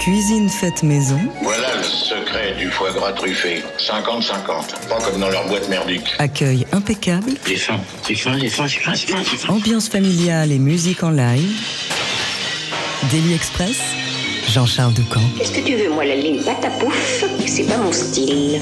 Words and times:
Cuisine 0.00 0.48
faite 0.48 0.82
maison. 0.82 1.18
Voilà 1.42 1.76
le 1.76 1.82
secret 1.82 2.54
du 2.58 2.70
foie 2.70 2.90
gras 2.90 3.12
truffé. 3.12 3.62
50-50. 3.78 4.88
Pas 4.88 4.98
comme 5.04 5.20
dans 5.20 5.28
leur 5.28 5.46
boîte 5.48 5.68
merdique. 5.68 6.14
Accueil 6.18 6.66
impeccable. 6.72 7.32
J'ai 7.46 7.56
faim. 7.56 7.78
J'ai 8.08 8.14
faim, 8.14 8.38
j'ai 8.40 8.48
faim, 8.48 8.66
j'ai 8.66 8.80
faim, 8.80 8.94
j'ai 8.94 9.06
faim, 9.12 9.22
j'ai 9.30 9.36
faim. 9.36 9.52
Ambiance 9.52 9.88
familiale 9.88 10.50
et 10.50 10.58
musique 10.58 11.02
en 11.02 11.10
live. 11.10 11.60
Daily 13.10 13.34
Express. 13.34 13.76
Jean-Charles 14.48 14.94
Doucan. 14.94 15.20
Qu'est-ce 15.38 15.52
que 15.52 15.60
tu 15.60 15.74
veux, 15.76 15.90
moi, 15.90 16.04
la 16.04 16.16
ligne 16.16 16.42
patapouf? 16.42 17.24
C'est 17.46 17.64
pas 17.64 17.76
mon 17.76 17.92
style. 17.92 18.60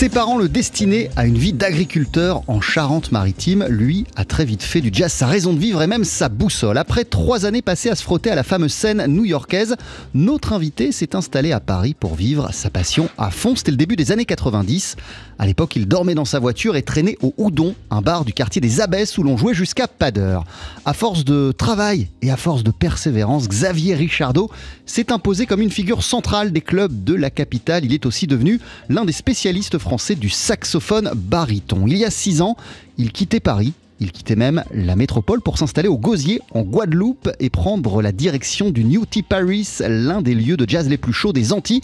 Ses 0.00 0.08
parents 0.08 0.38
le 0.38 0.48
destinaient 0.48 1.10
à 1.14 1.26
une 1.26 1.36
vie 1.36 1.52
d'agriculteur 1.52 2.42
en 2.46 2.62
Charente-Maritime. 2.62 3.66
Lui 3.68 4.06
a 4.16 4.24
très 4.24 4.46
vite 4.46 4.62
fait 4.62 4.80
du 4.80 4.88
jazz 4.90 5.12
sa 5.12 5.26
raison 5.26 5.52
de 5.52 5.58
vivre 5.58 5.82
et 5.82 5.86
même 5.86 6.04
sa 6.04 6.30
boussole. 6.30 6.78
Après 6.78 7.04
trois 7.04 7.44
années 7.44 7.60
passées 7.60 7.90
à 7.90 7.94
se 7.94 8.02
frotter 8.02 8.30
à 8.30 8.34
la 8.34 8.42
fameuse 8.42 8.72
scène 8.72 9.04
new-yorkaise, 9.08 9.76
notre 10.14 10.54
invité 10.54 10.90
s'est 10.90 11.14
installé 11.14 11.52
à 11.52 11.60
Paris 11.60 11.92
pour 11.92 12.14
vivre 12.14 12.48
sa 12.50 12.70
passion 12.70 13.10
à 13.18 13.30
fond. 13.30 13.54
C'était 13.54 13.72
le 13.72 13.76
début 13.76 13.96
des 13.96 14.10
années 14.10 14.24
90. 14.24 14.96
À 15.40 15.46
l'époque, 15.46 15.74
il 15.74 15.88
dormait 15.88 16.14
dans 16.14 16.26
sa 16.26 16.38
voiture 16.38 16.76
et 16.76 16.82
traînait 16.82 17.16
au 17.22 17.32
Houdon, 17.38 17.74
un 17.90 18.02
bar 18.02 18.26
du 18.26 18.34
quartier 18.34 18.60
des 18.60 18.82
Abbesses 18.82 19.16
où 19.16 19.22
l'on 19.22 19.38
jouait 19.38 19.54
jusqu'à 19.54 19.88
pas 19.88 20.10
d'heure. 20.10 20.44
À 20.84 20.92
force 20.92 21.24
de 21.24 21.50
travail 21.50 22.08
et 22.20 22.30
à 22.30 22.36
force 22.36 22.62
de 22.62 22.70
persévérance, 22.70 23.48
Xavier 23.48 23.94
Richardot 23.94 24.50
s'est 24.84 25.10
imposé 25.10 25.46
comme 25.46 25.62
une 25.62 25.70
figure 25.70 26.02
centrale 26.02 26.52
des 26.52 26.60
clubs 26.60 27.04
de 27.04 27.14
la 27.14 27.30
capitale. 27.30 27.86
Il 27.86 27.94
est 27.94 28.04
aussi 28.04 28.26
devenu 28.26 28.60
l'un 28.90 29.06
des 29.06 29.12
spécialistes 29.12 29.78
français 29.78 30.14
du 30.14 30.28
saxophone 30.28 31.10
baryton. 31.14 31.86
Il 31.86 31.96
y 31.96 32.04
a 32.04 32.10
six 32.10 32.42
ans, 32.42 32.58
il 32.98 33.10
quittait 33.10 33.40
Paris 33.40 33.72
il 34.02 34.12
quittait 34.12 34.34
même 34.34 34.64
la 34.72 34.96
métropole 34.96 35.42
pour 35.42 35.58
s'installer 35.58 35.88
au 35.88 35.98
Gosier, 35.98 36.40
en 36.54 36.62
Guadeloupe, 36.62 37.28
et 37.38 37.50
prendre 37.50 38.00
la 38.00 38.12
direction 38.12 38.70
du 38.70 38.82
New 38.82 39.04
Tea 39.04 39.22
Paris, 39.22 39.68
l'un 39.86 40.22
des 40.22 40.34
lieux 40.34 40.56
de 40.56 40.66
jazz 40.66 40.88
les 40.88 40.96
plus 40.96 41.12
chauds 41.12 41.34
des 41.34 41.52
Antilles. 41.52 41.82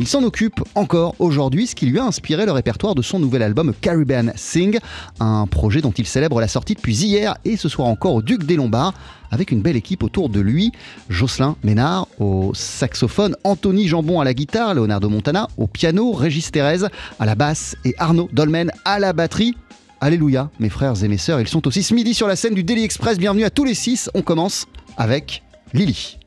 Il 0.00 0.08
s'en 0.08 0.24
occupe 0.24 0.60
encore 0.74 1.14
aujourd'hui, 1.20 1.68
ce 1.68 1.74
qui 1.74 1.86
lui 1.86 1.98
a 2.00 2.04
inspiré 2.04 2.46
le 2.46 2.52
répertoire 2.52 2.94
de 2.94 3.02
son 3.02 3.20
nouvel 3.20 3.42
album 3.42 3.72
Caribbean 3.80 4.32
Sing, 4.34 4.78
un 5.20 5.46
projet 5.46 5.80
dont 5.80 5.92
il 5.92 6.06
célèbre 6.06 6.40
la 6.40 6.48
sortie 6.48 6.74
depuis 6.74 6.96
hier 6.96 7.36
et 7.44 7.56
ce 7.56 7.68
soir 7.68 7.86
encore 7.86 8.14
au 8.14 8.22
Duc 8.22 8.44
des 8.44 8.56
Lombards, 8.56 8.94
avec 9.30 9.52
une 9.52 9.62
belle 9.62 9.76
équipe 9.76 10.02
autour 10.02 10.28
de 10.28 10.40
lui. 10.40 10.72
Jocelyn 11.08 11.56
Ménard 11.62 12.08
au 12.18 12.52
saxophone, 12.54 13.36
Anthony 13.44 13.86
Jambon 13.86 14.20
à 14.20 14.24
la 14.24 14.34
guitare, 14.34 14.74
Leonardo 14.74 15.08
Montana 15.08 15.48
au 15.56 15.68
piano, 15.68 16.12
Régis 16.12 16.50
Thérèse 16.50 16.88
à 17.20 17.26
la 17.26 17.36
basse 17.36 17.76
et 17.84 17.94
Arnaud 17.98 18.28
Dolmen 18.32 18.72
à 18.84 18.98
la 18.98 19.12
batterie. 19.12 19.54
Alléluia, 20.00 20.50
mes 20.58 20.70
frères 20.70 21.02
et 21.02 21.08
mes 21.08 21.18
sœurs, 21.18 21.40
ils 21.40 21.48
sont 21.48 21.66
aussi 21.68 21.82
ce 21.82 21.94
midi 21.94 22.14
sur 22.14 22.26
la 22.26 22.36
scène 22.36 22.54
du 22.54 22.64
Daily 22.64 22.82
Express. 22.82 23.16
Bienvenue 23.16 23.44
à 23.44 23.50
tous 23.50 23.64
les 23.64 23.74
six. 23.74 24.10
On 24.14 24.22
commence 24.22 24.66
avec 24.96 25.42
Lily. 25.72 26.18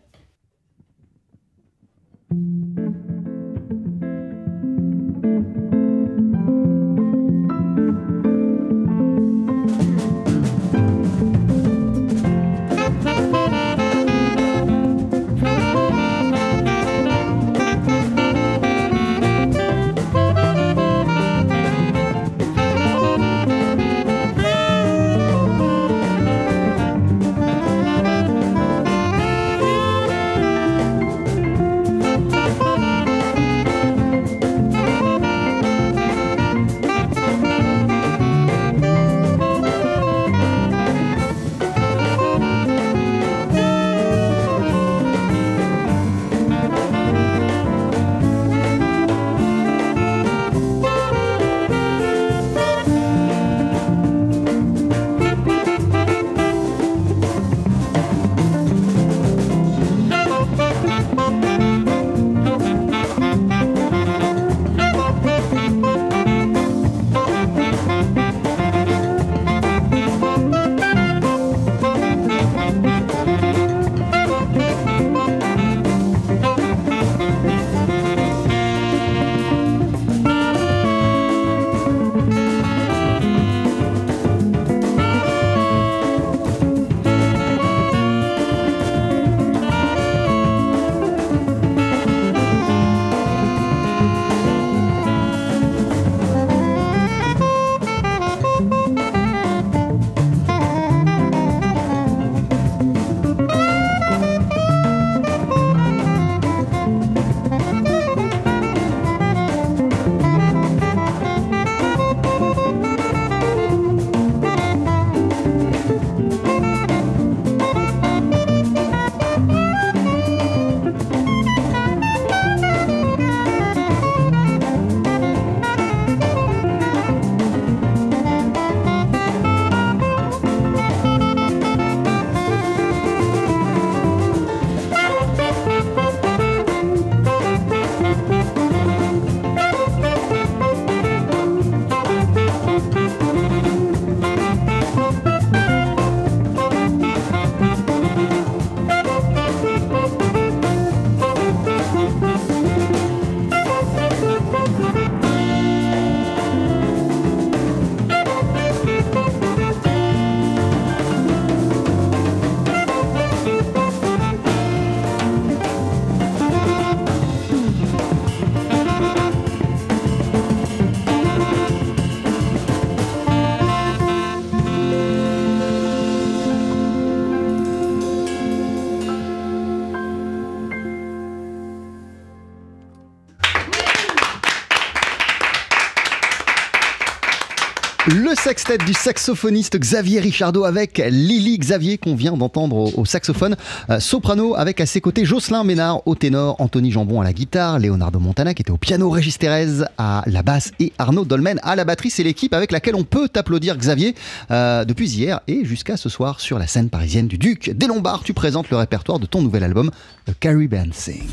Sextet 188.58 188.84
du 188.84 188.94
saxophoniste 188.94 189.78
Xavier 189.78 190.20
Richardot 190.20 190.64
avec 190.64 190.98
Lily 190.98 191.60
Xavier 191.60 192.00
qu'on 192.00 192.16
vient 192.16 192.36
d'entendre 192.36 192.98
au, 192.98 193.06
saxophone, 193.06 193.56
Euh, 193.92 194.00
soprano 194.00 194.56
avec 194.56 194.82
à 194.82 194.88
ses 194.88 195.00
côtés 195.00 195.26
Jocelyn 195.26 195.64
Ménard 195.64 196.02
au 196.08 196.16
ténor, 196.16 196.56
Anthony 196.58 196.92
Jambon 196.92 197.22
à 197.22 197.24
la 197.24 197.34
guitare, 197.34 197.78
Leonardo 197.78 198.20
Montana 198.20 198.56
qui 198.56 198.64
était 198.64 198.72
au 198.72 198.78
piano, 198.78 199.12
Régis 199.12 199.38
Thérèse 199.38 199.86
à 200.00 200.24
la 200.26 200.42
basse 200.42 200.72
et 200.80 200.92
Arnaud 200.98 201.24
Dolmen 201.24 201.60
à 201.62 201.76
la 201.76 201.86
batterie. 201.86 202.10
C'est 202.10 202.24
l'équipe 202.24 202.52
avec 202.56 202.72
laquelle 202.72 202.96
on 202.96 203.04
peut 203.04 203.30
applaudir 203.36 203.78
Xavier 203.78 204.16
euh, 204.50 204.86
depuis 204.86 205.08
hier 205.08 205.40
et 205.48 205.64
jusqu'à 205.64 205.96
ce 205.96 206.10
soir 206.10 206.40
sur 206.40 206.58
la 206.58 206.66
scène 206.66 206.90
parisienne 206.90 207.28
du 207.28 207.38
Duc 207.38 207.70
des 207.70 207.86
Lombards. 207.86 208.24
Tu 208.24 208.34
présentes 208.34 208.72
le 208.72 208.78
répertoire 208.78 209.20
de 209.20 209.28
ton 209.28 209.44
nouvel 209.44 209.64
album, 209.66 209.92
The 210.26 210.34
Caribbean 210.40 210.92
Sing. 210.94 211.30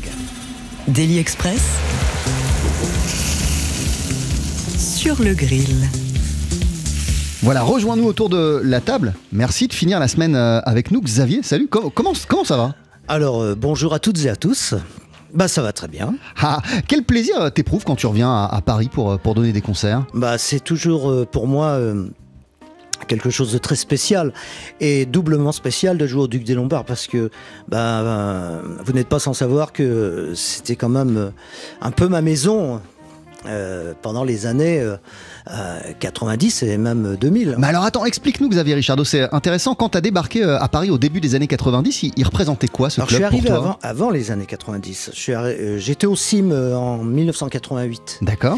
Daily 0.87 1.17
Express 1.17 1.63
sur 4.77 5.23
le 5.23 5.33
grill. 5.33 5.89
Voilà, 7.45 7.61
rejoins-nous 7.61 8.05
autour 8.05 8.29
de 8.29 8.59
la 8.63 8.81
table. 8.81 9.13
Merci 9.31 9.67
de 9.67 9.73
finir 9.73 9.99
la 9.99 10.07
semaine 10.07 10.35
euh, 10.35 10.61
avec 10.61 10.89
nous, 10.89 10.99
Xavier. 10.99 11.43
Salut, 11.43 11.67
comment, 11.67 11.91
comment, 11.91 12.13
comment 12.27 12.43
ça 12.43 12.57
va? 12.57 12.73
Alors, 13.07 13.39
euh, 13.39 13.53
bonjour 13.55 13.93
à 13.93 13.99
toutes 13.99 14.25
et 14.25 14.29
à 14.29 14.35
tous. 14.35 14.73
Bah, 15.31 15.47
ça 15.47 15.61
va 15.61 15.71
très 15.71 15.87
bien. 15.87 16.15
ah, 16.41 16.59
Quel 16.87 17.03
plaisir 17.03 17.39
euh, 17.39 17.49
t'éprouves 17.51 17.83
quand 17.83 17.95
tu 17.95 18.07
reviens 18.07 18.31
à, 18.31 18.49
à 18.51 18.61
Paris 18.61 18.89
pour, 18.91 19.19
pour 19.19 19.35
donner 19.35 19.51
des 19.51 19.61
concerts? 19.61 20.07
Bah, 20.15 20.39
c'est 20.39 20.59
toujours 20.59 21.11
euh, 21.11 21.25
pour 21.31 21.45
moi 21.45 21.67
euh, 21.67 22.07
quelque 23.07 23.29
chose 23.29 23.53
de 23.53 23.59
très 23.59 23.75
spécial 23.75 24.33
et 24.79 25.05
doublement 25.05 25.51
spécial 25.51 25.99
de 25.99 26.07
jouer 26.07 26.23
au 26.23 26.27
Duc 26.27 26.43
des 26.45 26.55
Lombards 26.55 26.85
parce 26.85 27.05
que 27.05 27.29
bah, 27.67 28.59
vous 28.83 28.93
n'êtes 28.93 29.07
pas 29.09 29.19
sans 29.19 29.35
savoir 29.35 29.71
que 29.71 30.31
c'était 30.33 30.75
quand 30.75 30.89
même 30.89 31.31
un 31.81 31.91
peu 31.91 32.07
ma 32.07 32.21
maison 32.23 32.81
pendant 34.01 34.23
les 34.23 34.47
années 34.47 34.83
90 35.99 36.63
et 36.63 36.77
même 36.77 37.15
2000. 37.19 37.55
Mais 37.57 37.67
alors 37.67 37.83
attends, 37.83 38.05
explique-nous 38.05 38.49
Xavier 38.49 38.75
Richardot, 38.75 39.03
c'est 39.03 39.33
intéressant. 39.33 39.75
Quand 39.75 39.89
t'as 39.89 40.01
débarqué 40.01 40.43
euh, 40.43 40.59
à 40.59 40.67
Paris 40.67 40.89
au 40.89 40.97
début 40.97 41.21
des 41.21 41.35
années 41.35 41.47
90, 41.47 42.03
il, 42.03 42.11
il 42.17 42.23
représentait 42.25 42.67
quoi 42.67 42.89
ce 42.89 42.99
Alors, 42.99 43.09
je 43.09 43.17
club 43.17 43.29
suis 43.29 43.35
arrivé 43.37 43.49
pour 43.49 43.57
toi 43.59 43.77
avant, 43.81 44.05
avant 44.05 44.09
les 44.11 44.31
années 44.31 44.45
90. 44.47 45.11
Je 45.13 45.19
suis 45.19 45.31
arri- 45.33 45.55
euh, 45.59 45.77
J'étais 45.77 46.07
au 46.07 46.15
CIM 46.15 46.51
euh, 46.51 46.75
en 46.75 46.97
1988. 47.03 48.19
D'accord. 48.21 48.57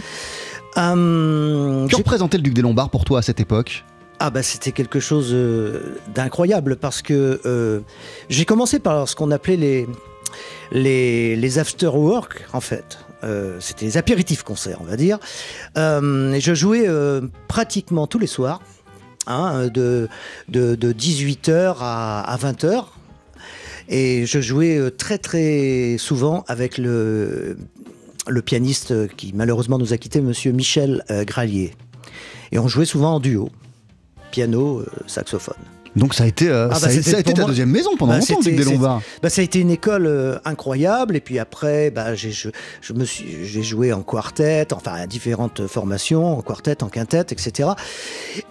Hum, 0.75 1.87
Que 1.89 1.95
représentait 1.95 2.37
le 2.37 2.43
Duc 2.43 2.53
des 2.53 2.61
Lombards 2.61 2.89
pour 2.89 3.03
toi 3.05 3.19
à 3.19 3.21
cette 3.21 3.39
époque? 3.39 3.83
Ah 4.19 4.29
bah 4.31 4.41
c'était 4.41 4.71
quelque 4.71 4.99
chose 4.99 5.29
euh, 5.31 5.95
d'incroyable 6.15 6.75
parce 6.77 7.03
que 7.03 7.39
euh, 7.45 7.81
j'ai 8.29 8.45
commencé 8.45 8.79
par 8.79 9.07
ce 9.07 9.15
qu'on 9.15 9.29
appelait 9.29 9.57
les 9.57 9.87
les, 10.71 11.35
les 11.35 11.59
after 11.59 11.87
work 11.87 12.45
en 12.53 12.59
fait. 12.61 12.97
Euh, 13.23 13.57
c'était 13.59 13.85
les 13.85 13.97
apéritifs 13.97 14.43
concerts 14.43 14.77
on 14.81 14.85
va 14.85 14.95
dire. 14.95 15.19
Euh, 15.77 16.33
et 16.33 16.41
je 16.41 16.53
jouais 16.53 16.87
euh, 16.87 17.21
pratiquement 17.47 18.05
tous 18.07 18.19
les 18.19 18.27
soirs 18.27 18.61
hein, 19.25 19.67
de, 19.67 20.07
de, 20.49 20.75
de 20.75 20.93
18h 20.93 21.77
à, 21.79 22.21
à 22.21 22.37
20h. 22.37 22.85
Et 23.89 24.25
je 24.25 24.41
jouais 24.41 24.91
très 24.91 25.17
très 25.17 25.95
souvent 25.97 26.43
avec 26.47 26.77
le, 26.77 27.57
le 28.27 28.41
pianiste 28.41 29.15
qui 29.15 29.31
malheureusement 29.33 29.77
nous 29.77 29.93
a 29.93 29.97
quitté, 29.97 30.19
monsieur 30.19 30.51
Michel 30.51 31.05
Gralier. 31.09 31.73
Et 32.51 32.59
on 32.59 32.67
jouait 32.67 32.85
souvent 32.85 33.15
en 33.15 33.19
duo, 33.21 33.49
piano, 34.31 34.83
saxophone. 35.07 35.76
Donc 35.97 36.13
ça 36.13 36.23
a 36.23 36.27
été, 36.27 36.47
euh, 36.47 36.67
Ah, 36.67 36.73
bah, 36.73 36.79
ça 36.79 36.87
a, 36.87 36.89
c'était 36.91 37.09
ça 37.11 37.17
a 37.17 37.19
été 37.19 37.33
ta 37.33 37.41
moi- 37.41 37.49
deuxième 37.49 37.69
maison 37.71 37.89
pendant 37.97 38.13
Bah, 38.13 38.19
longtemps, 38.19 38.39
des 38.41 38.63
Lombards. 38.63 39.01
Bah, 39.21 39.29
ça 39.29 39.41
a 39.41 39.43
été 39.43 39.59
une 39.59 39.71
école 39.71 40.05
euh, 40.05 40.37
incroyable. 40.45 41.15
Et 41.15 41.19
puis 41.19 41.39
après, 41.39 41.91
bah, 41.91 42.13
j'ai, 42.15 42.31
je, 42.31 42.49
je 42.81 42.93
me 42.93 43.03
suis, 43.03 43.45
j'ai 43.45 43.63
joué 43.63 43.91
en 43.91 44.03
quartet, 44.03 44.67
enfin 44.73 44.93
à 44.93 45.07
différentes 45.07 45.67
formations, 45.67 46.37
en 46.37 46.41
quartet, 46.41 46.83
en 46.83 46.87
quintet, 46.89 47.25
etc. 47.31 47.69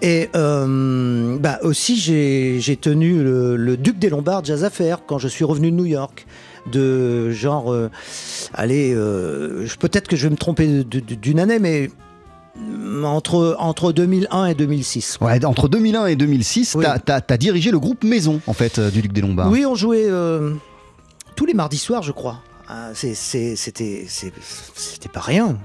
Et 0.02 0.28
euh, 0.34 1.38
bah, 1.38 1.58
aussi, 1.62 1.96
j'ai, 1.96 2.58
j'ai 2.60 2.76
tenu 2.76 3.22
le, 3.22 3.56
le 3.56 3.76
Duc 3.76 3.98
des 3.98 4.08
Lombards 4.08 4.44
Jazz 4.44 4.64
Affair 4.64 5.00
quand 5.06 5.18
je 5.18 5.28
suis 5.28 5.44
revenu 5.44 5.70
de 5.70 5.76
New 5.76 5.86
York. 5.86 6.26
De 6.70 7.30
genre, 7.30 7.72
euh, 7.72 7.88
allez, 8.52 8.92
euh, 8.92 9.66
peut-être 9.78 10.08
que 10.08 10.16
je 10.16 10.24
vais 10.24 10.30
me 10.30 10.36
tromper 10.36 10.82
d'une 10.84 11.38
année, 11.38 11.60
mais 11.60 11.90
entre, 13.04 13.56
entre 13.58 13.92
2001 13.92 14.46
et 14.46 14.54
2006. 14.54 15.18
Ouais, 15.20 15.44
entre 15.44 15.68
2001 15.68 16.06
et 16.06 16.16
2006, 16.16 16.74
Oui. 16.76 16.84
t'as- 17.04 17.36
dirigé 17.36 17.70
le 17.70 17.78
groupe 17.78 18.04
Maison 18.04 18.40
en 18.46 18.52
fait 18.52 18.78
euh, 18.78 18.90
du 18.90 19.02
Duc 19.02 19.12
des 19.12 19.20
Lombards. 19.20 19.50
Oui, 19.50 19.66
on 19.66 19.74
jouait 19.74 20.06
euh, 20.08 20.52
tous 21.34 21.46
les 21.46 21.54
mardis 21.54 21.78
soirs, 21.78 22.02
je 22.02 22.12
crois. 22.12 22.38
Ah, 22.68 22.90
c'était 22.94 23.54
pas 25.12 25.20
rien. 25.20 25.56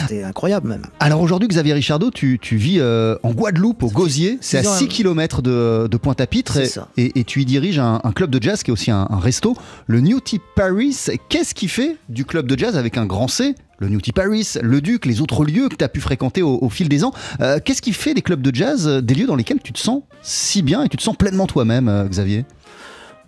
C'était 0.00 0.22
incroyable 0.22 0.68
même. 0.68 0.82
Alors 1.00 1.20
aujourd'hui, 1.20 1.48
Xavier 1.48 1.72
Richardot, 1.74 2.10
tu, 2.10 2.38
tu 2.40 2.56
vis 2.56 2.78
euh, 2.80 3.16
en 3.22 3.32
Guadeloupe, 3.32 3.82
au 3.82 3.88
Gosier. 3.88 4.38
C'est 4.40 4.58
à 4.58 4.62
six 4.62 4.68
ans, 4.68 4.74
6 4.74 4.84
hein. 4.84 4.88
km 4.88 5.42
de, 5.42 5.88
de 5.90 5.96
Pointe-à-Pitre. 5.96 6.52
C'est 6.54 6.80
Et, 6.96 7.04
et- 7.06 7.18
et 7.20 7.24
tu 7.24 7.42
y 7.42 7.44
diriges 7.44 7.78
un, 7.78 8.00
un 8.04 8.12
club 8.12 8.30
de 8.30 8.42
jazz 8.42 8.62
qui 8.62 8.70
est 8.70 8.72
aussi 8.72 8.90
un, 8.90 9.06
un 9.10 9.18
resto, 9.18 9.56
le 9.86 10.00
New 10.00 10.20
Tea 10.20 10.40
Paris. 10.54 10.96
Qu'est-ce 11.28 11.54
qui 11.54 11.68
fait 11.68 11.96
du 12.08 12.24
club 12.24 12.46
de 12.46 12.58
jazz 12.58 12.76
avec 12.76 12.96
un 12.98 13.06
grand 13.06 13.28
C 13.28 13.54
le 13.80 13.88
New 13.88 14.00
Tea 14.00 14.10
Paris, 14.10 14.54
le 14.60 14.80
Duc, 14.80 15.06
les 15.06 15.20
autres 15.20 15.44
lieux 15.44 15.68
que 15.68 15.76
tu 15.76 15.84
as 15.84 15.88
pu 15.88 16.00
fréquenter 16.00 16.42
au, 16.42 16.58
au 16.60 16.68
fil 16.68 16.88
des 16.88 17.04
ans. 17.04 17.12
Euh, 17.40 17.60
Qu'est-ce 17.64 17.80
qui 17.80 17.92
fait 17.92 18.12
des 18.12 18.22
clubs 18.22 18.42
de 18.42 18.52
jazz 18.52 18.88
euh, 18.88 19.00
des 19.00 19.14
lieux 19.14 19.26
dans 19.28 19.36
lesquels 19.36 19.60
tu 19.62 19.72
te 19.72 19.78
sens 19.78 20.02
si 20.20 20.62
bien 20.62 20.82
et 20.82 20.88
tu 20.88 20.96
te 20.96 21.02
sens 21.02 21.14
pleinement 21.16 21.46
toi-même, 21.46 21.88
euh, 21.88 22.08
Xavier? 22.08 22.44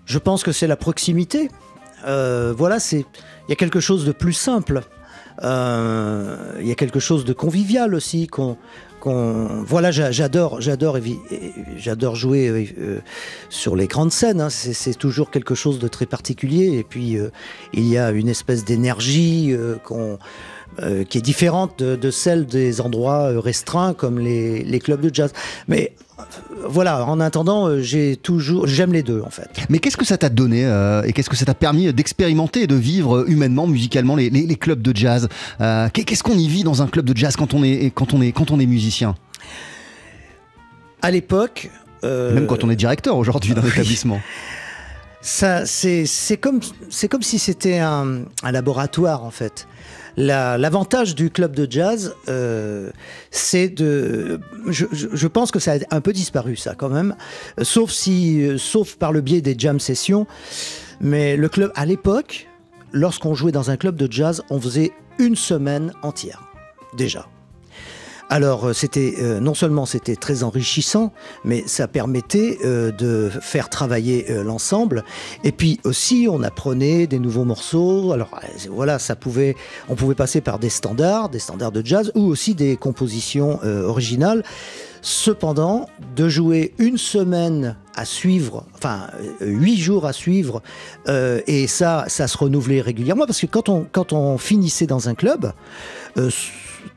Je 0.06 0.18
pense 0.18 0.42
que 0.42 0.50
c'est 0.50 0.66
la 0.66 0.74
proximité. 0.74 1.48
Euh, 2.06 2.52
voilà, 2.56 2.80
c'est 2.80 3.00
il 3.46 3.50
y 3.50 3.52
a 3.52 3.56
quelque 3.56 3.78
chose 3.78 4.04
de 4.04 4.10
plus 4.10 4.32
simple. 4.32 4.82
Euh, 5.42 6.36
Il 6.60 6.66
y 6.68 6.72
a 6.72 6.74
quelque 6.74 7.00
chose 7.00 7.24
de 7.24 7.32
convivial 7.32 7.94
aussi 7.94 8.26
qu'on 8.26 8.56
voilà 9.64 9.90
j'a- 9.90 10.10
j'adore 10.10 10.60
j'adore 10.60 10.98
j'adore 11.78 12.14
jouer 12.16 12.48
euh, 12.48 12.64
euh, 12.78 12.98
sur 13.48 13.74
les 13.74 13.86
grandes 13.86 14.12
scènes 14.12 14.42
hein. 14.42 14.50
c'est 14.50 14.98
toujours 14.98 15.30
quelque 15.30 15.54
chose 15.54 15.78
de 15.78 15.88
très 15.88 16.04
particulier 16.04 16.76
et 16.78 16.84
puis 16.84 17.16
il 17.72 17.88
y 17.88 17.96
a 17.96 18.10
une 18.10 18.28
espèce 18.28 18.62
d'énergie 18.66 19.54
qu'on 19.84 20.18
euh, 20.80 21.04
qui 21.04 21.18
est 21.18 21.22
différente 21.22 21.78
de, 21.78 21.96
de 21.96 22.10
celle 22.10 22.46
des 22.46 22.80
endroits 22.80 23.30
euh, 23.32 23.40
restreints 23.40 23.92
comme 23.94 24.18
les, 24.18 24.62
les 24.62 24.78
clubs 24.78 25.00
de 25.00 25.12
jazz 25.12 25.32
mais 25.68 25.92
euh, 26.18 26.22
voilà 26.68 27.04
en 27.06 27.18
attendant 27.20 27.80
j'ai 27.80 28.16
toujours 28.16 28.66
j'aime 28.68 28.92
les 28.92 29.02
deux 29.02 29.20
en 29.26 29.30
fait 29.30 29.48
Mais 29.68 29.78
qu'est-ce 29.80 29.96
que 29.96 30.04
ça 30.06 30.16
t'a 30.16 30.28
donné 30.28 30.64
euh, 30.64 31.02
et 31.02 31.12
qu'est-ce 31.12 31.28
que 31.30 31.36
ça 31.36 31.44
t'a 31.44 31.54
permis 31.54 31.92
d'expérimenter 31.92 32.62
et 32.62 32.66
de 32.66 32.76
vivre 32.76 33.24
humainement, 33.28 33.66
musicalement 33.66 34.14
les, 34.16 34.30
les- 34.30 34.46
les 34.46 34.56
clubs 34.56 34.80
de 34.82 34.96
jazz 34.96 35.28
Euh, 35.60 35.88
qu'est- 35.92 36.04
Qu'est-ce 36.04 36.22
qu'on 36.22 36.38
y 36.38 36.46
vit 36.48 36.62
dans 36.64 36.82
un 36.82 36.86
club 36.86 37.04
de 37.04 37.16
jazz 37.16 37.34
quand 37.36 37.52
on 37.54 37.62
est, 37.64 37.90
quand 37.94 38.14
on 38.14 38.22
est, 38.22 38.32
quand 38.32 38.50
on 38.50 38.60
est 38.60 38.66
musicien? 38.66 39.14
À 41.02 41.10
l'époque 41.10 41.70
euh, 42.04 42.34
Même 42.34 42.46
quand 42.46 42.64
on 42.64 42.70
est 42.70 42.76
directeur 42.76 43.16
aujourd'hui 43.16 43.54
d'un 43.54 43.62
établissement. 43.66 44.20
Ça, 45.22 45.66
c'est 45.66 46.06
c'est 46.06 46.38
comme, 46.38 46.60
c'est 46.88 47.08
comme 47.08 47.22
si 47.22 47.38
c'était 47.38 47.78
un, 47.78 48.22
un 48.42 48.52
laboratoire 48.52 49.22
en 49.24 49.30
fait. 49.30 49.66
La- 50.20 50.58
L'avantage 50.58 51.14
du 51.14 51.30
club 51.30 51.56
de 51.56 51.66
jazz, 51.70 52.14
euh, 52.28 52.90
c'est 53.30 53.68
de. 53.68 54.38
Je, 54.68 55.26
pense 55.26 55.50
que 55.50 55.58
ça 55.58 55.72
a 55.90 55.96
un 55.96 56.00
peu 56.02 56.12
disparu, 56.12 56.56
ça 56.56 56.74
quand 56.74 56.90
même, 56.90 57.16
sauf 57.62 57.90
si, 57.90 58.42
euh, 58.42 58.58
sauf 58.58 58.96
par 58.96 59.12
le 59.12 59.22
biais 59.22 59.40
des 59.40 59.54
jam 59.58 59.80
sessions. 59.80 60.26
Mais 61.00 61.36
le 61.36 61.48
club, 61.48 61.72
à 61.74 61.86
l'époque, 61.86 62.48
lorsqu'on 62.92 63.34
jouait 63.34 63.52
dans 63.52 63.70
un 63.70 63.78
club 63.78 63.96
de 63.96 64.12
jazz, 64.12 64.42
on 64.50 64.60
faisait 64.60 64.92
une 65.18 65.36
semaine 65.36 65.92
entière 66.02 66.42
déjà. 66.94 67.26
Alors 68.32 68.68
euh, 68.68 68.72
c'était 68.72 69.16
euh, 69.18 69.40
non 69.40 69.54
seulement 69.54 69.86
c'était 69.86 70.14
très 70.14 70.44
enrichissant, 70.44 71.12
mais 71.44 71.64
ça 71.66 71.88
permettait 71.88 72.58
euh, 72.64 72.92
de 72.92 73.28
faire 73.28 73.68
travailler 73.68 74.30
euh, 74.30 74.44
l'ensemble. 74.44 75.02
Et 75.42 75.50
puis 75.50 75.80
aussi 75.82 76.28
on 76.30 76.44
apprenait 76.44 77.08
des 77.08 77.18
nouveaux 77.18 77.44
morceaux. 77.44 78.12
Alors 78.12 78.30
euh, 78.44 78.46
voilà, 78.70 79.00
ça 79.00 79.16
pouvait, 79.16 79.56
on 79.88 79.96
pouvait 79.96 80.14
passer 80.14 80.40
par 80.40 80.60
des 80.60 80.70
standards, 80.70 81.28
des 81.28 81.40
standards 81.40 81.72
de 81.72 81.84
jazz 81.84 82.12
ou 82.14 82.22
aussi 82.22 82.54
des 82.54 82.76
compositions 82.76 83.58
euh, 83.64 83.82
originales. 83.82 84.44
Cependant, 85.02 85.86
de 86.14 86.28
jouer 86.28 86.74
une 86.78 86.98
semaine 86.98 87.76
à 87.96 88.04
suivre, 88.04 88.66
enfin 88.74 89.08
huit 89.40 89.78
jours 89.78 90.04
à 90.06 90.12
suivre, 90.12 90.62
euh, 91.08 91.40
et 91.46 91.66
ça, 91.66 92.04
ça 92.06 92.28
se 92.28 92.36
renouvelait 92.36 92.82
régulièrement 92.82 93.24
parce 93.24 93.40
que 93.40 93.46
quand 93.46 93.70
on 93.70 93.86
quand 93.90 94.12
on 94.12 94.36
finissait 94.38 94.86
dans 94.86 95.08
un 95.08 95.14
club. 95.14 95.52
euh, 96.16 96.30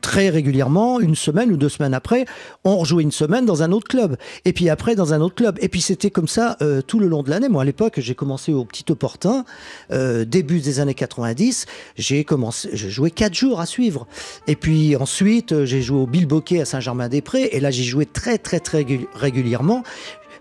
très 0.00 0.28
régulièrement, 0.30 1.00
une 1.00 1.14
semaine 1.14 1.50
ou 1.52 1.56
deux 1.56 1.68
semaines 1.68 1.94
après, 1.94 2.24
on 2.64 2.76
rejouait 2.78 3.02
une 3.02 3.12
semaine 3.12 3.46
dans 3.46 3.62
un 3.62 3.72
autre 3.72 3.88
club, 3.88 4.16
et 4.44 4.52
puis 4.52 4.68
après 4.68 4.94
dans 4.94 5.12
un 5.14 5.20
autre 5.20 5.34
club, 5.34 5.58
et 5.60 5.68
puis 5.68 5.80
c'était 5.80 6.10
comme 6.10 6.28
ça 6.28 6.56
euh, 6.62 6.82
tout 6.82 6.98
le 6.98 7.06
long 7.08 7.22
de 7.22 7.30
l'année. 7.30 7.48
Moi, 7.48 7.62
à 7.62 7.64
l'époque, 7.64 7.94
j'ai 7.98 8.14
commencé 8.14 8.52
au 8.52 8.64
Petit 8.64 8.84
Opportun, 8.90 9.44
euh, 9.92 10.24
début 10.24 10.60
des 10.60 10.80
années 10.80 10.94
90, 10.94 11.66
j'ai 11.96 12.24
commencé, 12.24 12.70
j'ai 12.72 12.90
joué 12.90 13.10
quatre 13.10 13.34
jours 13.34 13.60
à 13.60 13.66
suivre, 13.66 14.06
et 14.46 14.56
puis 14.56 14.96
ensuite 14.96 15.52
euh, 15.52 15.64
j'ai 15.64 15.82
joué 15.82 15.98
au 16.00 16.06
Bilboquet 16.06 16.60
à 16.60 16.64
Saint-Germain-des-Prés, 16.64 17.48
et 17.52 17.60
là 17.60 17.70
j'ai 17.70 17.84
joué 17.84 18.06
très 18.06 18.38
très 18.38 18.60
très 18.60 18.82
régu- 18.82 19.06
régulièrement. 19.14 19.82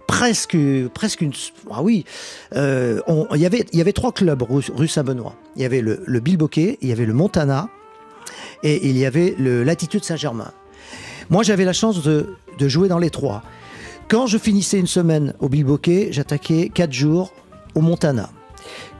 Presque 0.05 0.57
presque 0.93 1.21
une 1.21 1.31
ah 1.71 1.81
oui 1.81 2.03
euh, 2.55 2.99
on- 3.07 3.25
il 3.35 3.41
y 3.41 3.45
avait 3.45 3.65
y 3.71 3.79
avait 3.79 3.93
trois 3.93 4.11
clubs 4.11 4.41
rue, 4.41 4.63
rue 4.75 4.87
Saint-Benoît. 4.89 5.33
Il 5.55 5.61
y 5.61 5.65
avait 5.65 5.79
le, 5.81 6.03
le 6.05 6.19
Bilboquet 6.19 6.77
il 6.81 6.89
y 6.89 6.91
avait 6.91 7.05
le 7.05 7.13
Montana 7.13 7.69
et 8.63 8.87
il 8.89 8.97
y 8.97 9.05
avait 9.05 9.35
le 9.37 9.63
Latitude 9.63 10.03
Saint-Germain 10.03 10.51
Moi, 11.29 11.43
j'avais 11.43 11.65
la 11.65 11.73
chance 11.73 12.01
de, 12.03 12.35
jouer 12.59 12.87
dans 12.87 12.99
les 12.99 13.09
trois. 13.09 13.43
Quand 14.07 14.27
je 14.27 14.37
finissais 14.37 14.79
une 14.79 14.87
semaine 14.87 15.33
au 15.39 15.49
Bilboquet, 15.49 16.09
j'attaquais 16.11 16.69
quatre 16.73 16.93
jours 16.93 17.33
au 17.75 17.81
Montana. 17.81 18.29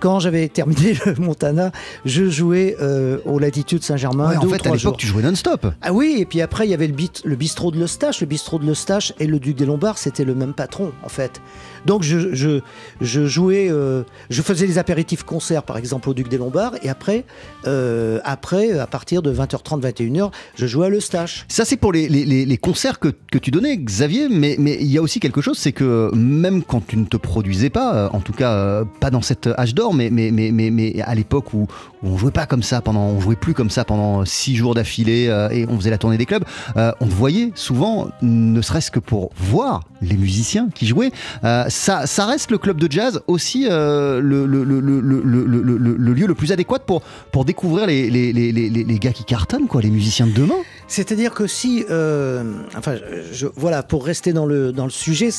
Quand 0.04 0.20
j'avais 0.20 0.50
terminé 0.50 0.98
le 1.06 1.16
Montana, 1.18 1.72
je 2.04 2.30
jouais 2.30 2.76
euh, 2.82 3.20
au 3.24 3.40
Latitude 3.40 3.84
Saint-Germain. 3.84 4.32
Ouais, 4.32 4.36
en 4.36 4.42
fait, 4.50 4.68
à 4.68 4.74
l'époque, 4.76 4.98
tu 4.98 5.08
jouais 5.08 5.24
non-stop. 5.24 5.66
Ah 5.82 5.94
oui, 5.94 6.18
et 6.20 6.26
puis 6.26 6.42
après, 6.42 6.68
il 6.68 6.72
y 6.72 6.74
avait 6.74 6.88
le, 6.88 6.94
bit- 6.94 7.22
le 7.24 7.38
bistrot 7.38 7.72
de 7.72 7.80
l'Eustache. 7.80 8.20
Le 8.20 8.28
bistrot 8.28 8.60
de 8.60 8.66
l'Eustache 8.66 9.14
et 9.22 9.28
le 9.28 9.40
Duc 9.40 9.56
des 9.56 9.66
Lombards, 9.66 9.98
c'était 9.98 10.26
le 10.26 10.36
même 10.36 10.54
patron, 10.54 10.92
en 11.06 11.08
fait. 11.08 11.42
Donc, 11.86 12.04
je, 12.04 12.36
je, 12.36 12.60
je 13.00 13.26
jouais, 13.26 13.68
euh, 13.72 14.04
je 14.30 14.42
faisais 14.42 14.66
les 14.68 14.78
apéritifs 14.78 15.24
concerts, 15.24 15.64
par 15.64 15.78
exemple, 15.78 16.10
au 16.10 16.14
Duc 16.14 16.28
des 16.28 16.38
Lombards, 16.38 16.74
et 16.84 16.90
après, 16.90 17.24
euh, 17.66 18.20
après 18.26 18.78
à 18.80 18.88
partir 18.88 19.22
de 19.22 19.34
20h30, 19.34 19.82
21h, 19.82 20.32
je 20.56 20.68
jouais 20.68 20.88
à 20.88 20.90
l'Eustache. 20.90 21.46
Ça, 21.48 21.64
c'est 21.64 21.78
pour 21.78 21.94
les, 21.94 22.10
les- 22.10 22.58
concerts 22.58 23.00
que, 23.00 23.10
que 23.32 23.38
tu 23.38 23.52
donnais, 23.52 23.78
Xavier, 23.78 24.28
mais 24.30 24.56
mais 24.60 24.78
il 24.80 24.88
y 24.88 24.98
a 24.98 25.02
aussi 25.02 25.20
quelque 25.20 25.42
chose, 25.42 25.58
c'est 25.58 25.72
que 25.74 26.12
même 26.14 26.62
quand 26.64 26.86
tu 26.86 26.98
ne 26.98 27.06
te 27.06 27.18
produisais 27.18 27.70
pas, 27.70 28.10
en 28.14 28.20
tout 28.20 28.32
cas 28.34 28.84
pas 29.00 29.10
dans 29.10 29.22
cet 29.22 29.48
âge 29.48 29.74
d'or, 29.76 29.93
mais, 29.94 30.10
mais, 30.10 30.32
mais, 30.32 30.52
mais, 30.52 31.02
à 31.02 31.16
l'époque 31.16 31.54
où, 31.54 31.68
où 32.04 32.08
on 32.08 32.18
jouait 32.18 32.32
pas 32.32 32.46
comme 32.46 32.64
ça, 32.64 32.82
pendant, 32.82 33.06
on 33.06 33.20
jouait 33.20 33.36
plus 33.36 33.54
comme 33.54 33.70
ça 33.70 33.86
pendant 33.86 34.26
six 34.26 34.56
jours 34.56 34.76
d'affilée 34.76 35.28
euh, 35.30 35.50
et 35.50 35.66
on 35.68 35.78
faisait 35.78 35.90
la 35.90 35.98
tournée 35.98 36.18
des 36.18 36.26
clubs, 36.26 36.44
euh, 36.78 36.92
on 37.00 37.06
voyait 37.06 37.52
souvent, 37.56 38.10
ne 38.22 38.62
serait-ce 38.62 38.92
que 38.92 39.00
pour 39.00 39.32
voir 39.38 39.82
les 40.02 40.18
musiciens 40.18 40.70
qui 40.74 40.86
jouaient. 40.86 41.12
Euh, 41.44 41.66
ça, 41.70 42.06
ça 42.08 42.26
reste 42.26 42.52
le 42.52 42.58
club 42.58 42.78
de 42.80 42.92
jazz 42.92 43.22
aussi 43.28 43.68
euh, 43.70 44.20
le, 44.20 44.46
le, 44.46 44.64
le, 44.64 44.80
le, 44.82 46.14
lieu 46.14 46.28
le 46.28 46.36
plus 46.36 46.52
adéquat 46.52 46.80
pour, 46.80 47.02
pour 47.32 47.46
découvrir 47.46 47.88
les, 47.88 48.10
les, 48.10 48.34
les, 48.34 48.52
les, 48.52 49.00
gars 49.00 49.14
qui 49.14 49.24
cartonnent, 49.24 49.68
quoi, 49.68 49.82
les 49.82 49.90
musiciens 49.90 50.28
de 50.28 50.34
demain. 50.34 50.56
C'est-à-dire 50.88 51.34
que 51.34 51.48
si, 51.48 51.86
euh, 51.90 52.44
enfin, 52.78 52.96
je, 53.32 53.48
voilà, 53.56 53.84
pour 53.84 54.06
rester 54.06 54.34
dans 54.34 54.46
le, 54.46 54.72
dans 54.72 54.86
le 54.86 54.92
sujet, 54.92 55.30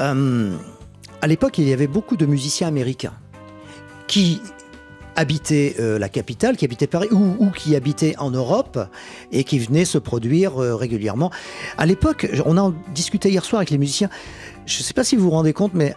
euh, 0.00 0.52
à 1.20 1.26
l'époque, 1.26 1.58
il 1.58 1.68
y 1.68 1.72
avait 1.72 1.86
beaucoup 1.86 2.16
de 2.16 2.26
musiciens 2.26 2.68
américains 2.68 3.14
qui 4.08 4.40
habitaient 5.14 5.76
euh, 5.80 5.98
la 5.98 6.08
capitale, 6.08 6.56
qui 6.56 6.64
habitaient 6.64 6.86
Paris, 6.86 7.08
ou, 7.10 7.50
qui 7.50 7.76
habitaient 7.76 8.14
en 8.18 8.30
Europe 8.30 8.78
et 9.32 9.44
qui 9.44 9.58
venaient 9.58 9.84
se 9.84 9.98
produire 9.98 10.62
euh, 10.62 10.74
régulièrement. 10.74 11.30
À 11.76 11.86
l'époque, 11.86 12.28
on 12.46 12.56
en 12.56 12.72
discutait 12.94 13.28
hier 13.28 13.44
soir 13.44 13.60
avec 13.60 13.70
les 13.70 13.78
musiciens. 13.78 14.10
Je 14.66 14.78
ne 14.78 14.84
sais 14.84 14.94
pas 14.94 15.04
si 15.04 15.16
vous 15.16 15.24
vous 15.24 15.30
rendez 15.30 15.52
compte, 15.52 15.74
mais 15.74 15.94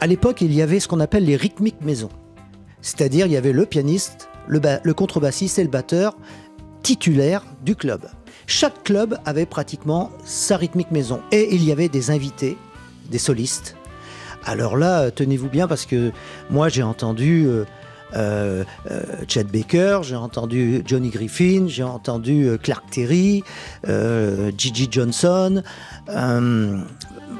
à 0.00 0.06
l'époque, 0.06 0.40
il 0.40 0.54
y 0.54 0.62
avait 0.62 0.80
ce 0.80 0.88
qu'on 0.88 1.00
appelle 1.00 1.24
les 1.24 1.36
rythmiques 1.36 1.80
maison. 1.80 2.08
C'est-à-dire, 2.80 3.26
il 3.26 3.32
y 3.32 3.36
avait 3.36 3.52
le 3.52 3.66
pianiste, 3.66 4.28
le, 4.46 4.60
le 4.82 4.94
contrebassiste 4.94 5.58
et 5.58 5.64
le 5.64 5.70
batteur 5.70 6.16
titulaire 6.82 7.44
du 7.64 7.74
club. 7.74 8.06
Chaque 8.46 8.84
club 8.84 9.18
avait 9.24 9.46
pratiquement 9.46 10.10
sa 10.24 10.56
rythmique 10.56 10.90
maison. 10.90 11.22
Et 11.32 11.54
il 11.54 11.64
y 11.64 11.72
avait 11.72 11.88
des 11.88 12.10
invités, 12.10 12.56
des 13.10 13.18
solistes. 13.18 13.74
Alors 14.46 14.76
là, 14.76 15.02
euh, 15.02 15.10
tenez-vous 15.10 15.48
bien 15.48 15.66
parce 15.66 15.86
que 15.86 16.12
moi 16.50 16.68
j'ai 16.68 16.82
entendu 16.82 17.46
euh, 17.46 17.64
euh, 18.14 18.64
Chet 19.26 19.44
Baker, 19.44 20.00
j'ai 20.02 20.16
entendu 20.16 20.82
Johnny 20.86 21.10
Griffin, 21.10 21.66
j'ai 21.66 21.82
entendu 21.82 22.58
Clark 22.62 22.84
Terry, 22.90 23.42
Gigi 24.56 24.88
Johnson. 24.90 25.62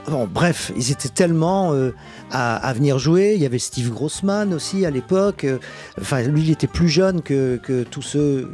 Euh, 0.08 0.10
bon, 0.10 0.28
bref, 0.32 0.72
ils 0.76 0.90
étaient 0.92 1.08
tellement 1.08 1.72
euh, 1.72 1.94
à, 2.30 2.72
venir 2.74 2.98
jouer. 2.98 3.32
Il 3.36 3.42
y 3.42 3.46
avait 3.46 3.58
Steve 3.58 3.90
Grossman 3.90 4.52
aussi 4.52 4.84
à 4.86 4.90
l'époque. 4.90 5.44
Euh, 5.44 5.58
Enfin, 6.00 6.22
lui, 6.22 6.42
il 6.42 6.50
était 6.50 6.66
plus 6.66 6.88
jeune 6.88 7.22
que, 7.22 7.60
tous 7.90 8.02
ceux 8.02 8.50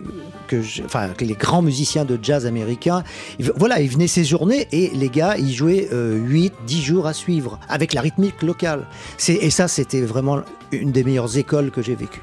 enfin, 0.85 1.09
que 1.17 1.25
les 1.25 1.35
grands 1.35 1.63
musiciens 1.63 2.05
de 2.05 2.19
jazz 2.23 2.47
américains. 2.47 3.03
Il- 3.39 3.53
voilà, 3.57 3.81
ils 3.81 3.89
venaient 3.91 4.07
séjourner 4.07 4.69
et 4.73 4.91
les 4.95 5.09
gars, 5.09 5.37
ils 5.39 5.53
jouaient 5.55 5.89
8, 5.93 6.53
10 6.67 6.83
jours 6.83 7.07
à 7.07 7.13
suivre 7.15 7.59
avec 7.69 7.95
la 7.95 8.01
rythmique 8.03 8.43
locale. 8.43 8.87
Et 9.29 9.51
ça, 9.51 9.69
c'était 9.69 10.03
vraiment 10.03 10.41
une 10.73 10.93
des 10.93 11.03
meilleures 11.05 11.37
écoles 11.37 11.71
que 11.71 11.83
j'ai 11.83 11.95
vécues. 11.95 12.21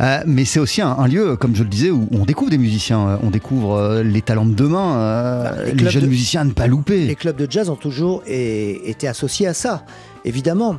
Euh, 0.00 0.20
mais 0.26 0.44
c'est 0.44 0.60
aussi 0.60 0.80
un, 0.80 0.90
un 0.90 1.08
lieu, 1.08 1.36
comme 1.36 1.56
je 1.56 1.62
le 1.64 1.68
disais, 1.68 1.90
où 1.90 2.08
on 2.12 2.24
découvre 2.24 2.50
des 2.50 2.58
musiciens, 2.58 3.08
euh, 3.08 3.16
on 3.22 3.30
découvre 3.30 3.74
euh, 3.74 4.02
les 4.02 4.22
talents 4.22 4.46
de 4.46 4.54
demain, 4.54 4.94
Bah, 5.44 5.54
les 5.74 5.90
jeunes 5.90 6.02
de- 6.04 6.08
musiciens 6.08 6.42
à 6.42 6.44
ne 6.44 6.52
pas 6.52 6.66
louper. 6.68 7.06
Les 7.06 7.16
clubs 7.16 7.36
de 7.36 7.50
jazz 7.50 7.68
ont 7.68 7.76
toujours 7.76 8.22
été 8.26 9.08
associés 9.08 9.46
à 9.48 9.54
ça, 9.54 9.84
évidemment. 10.24 10.76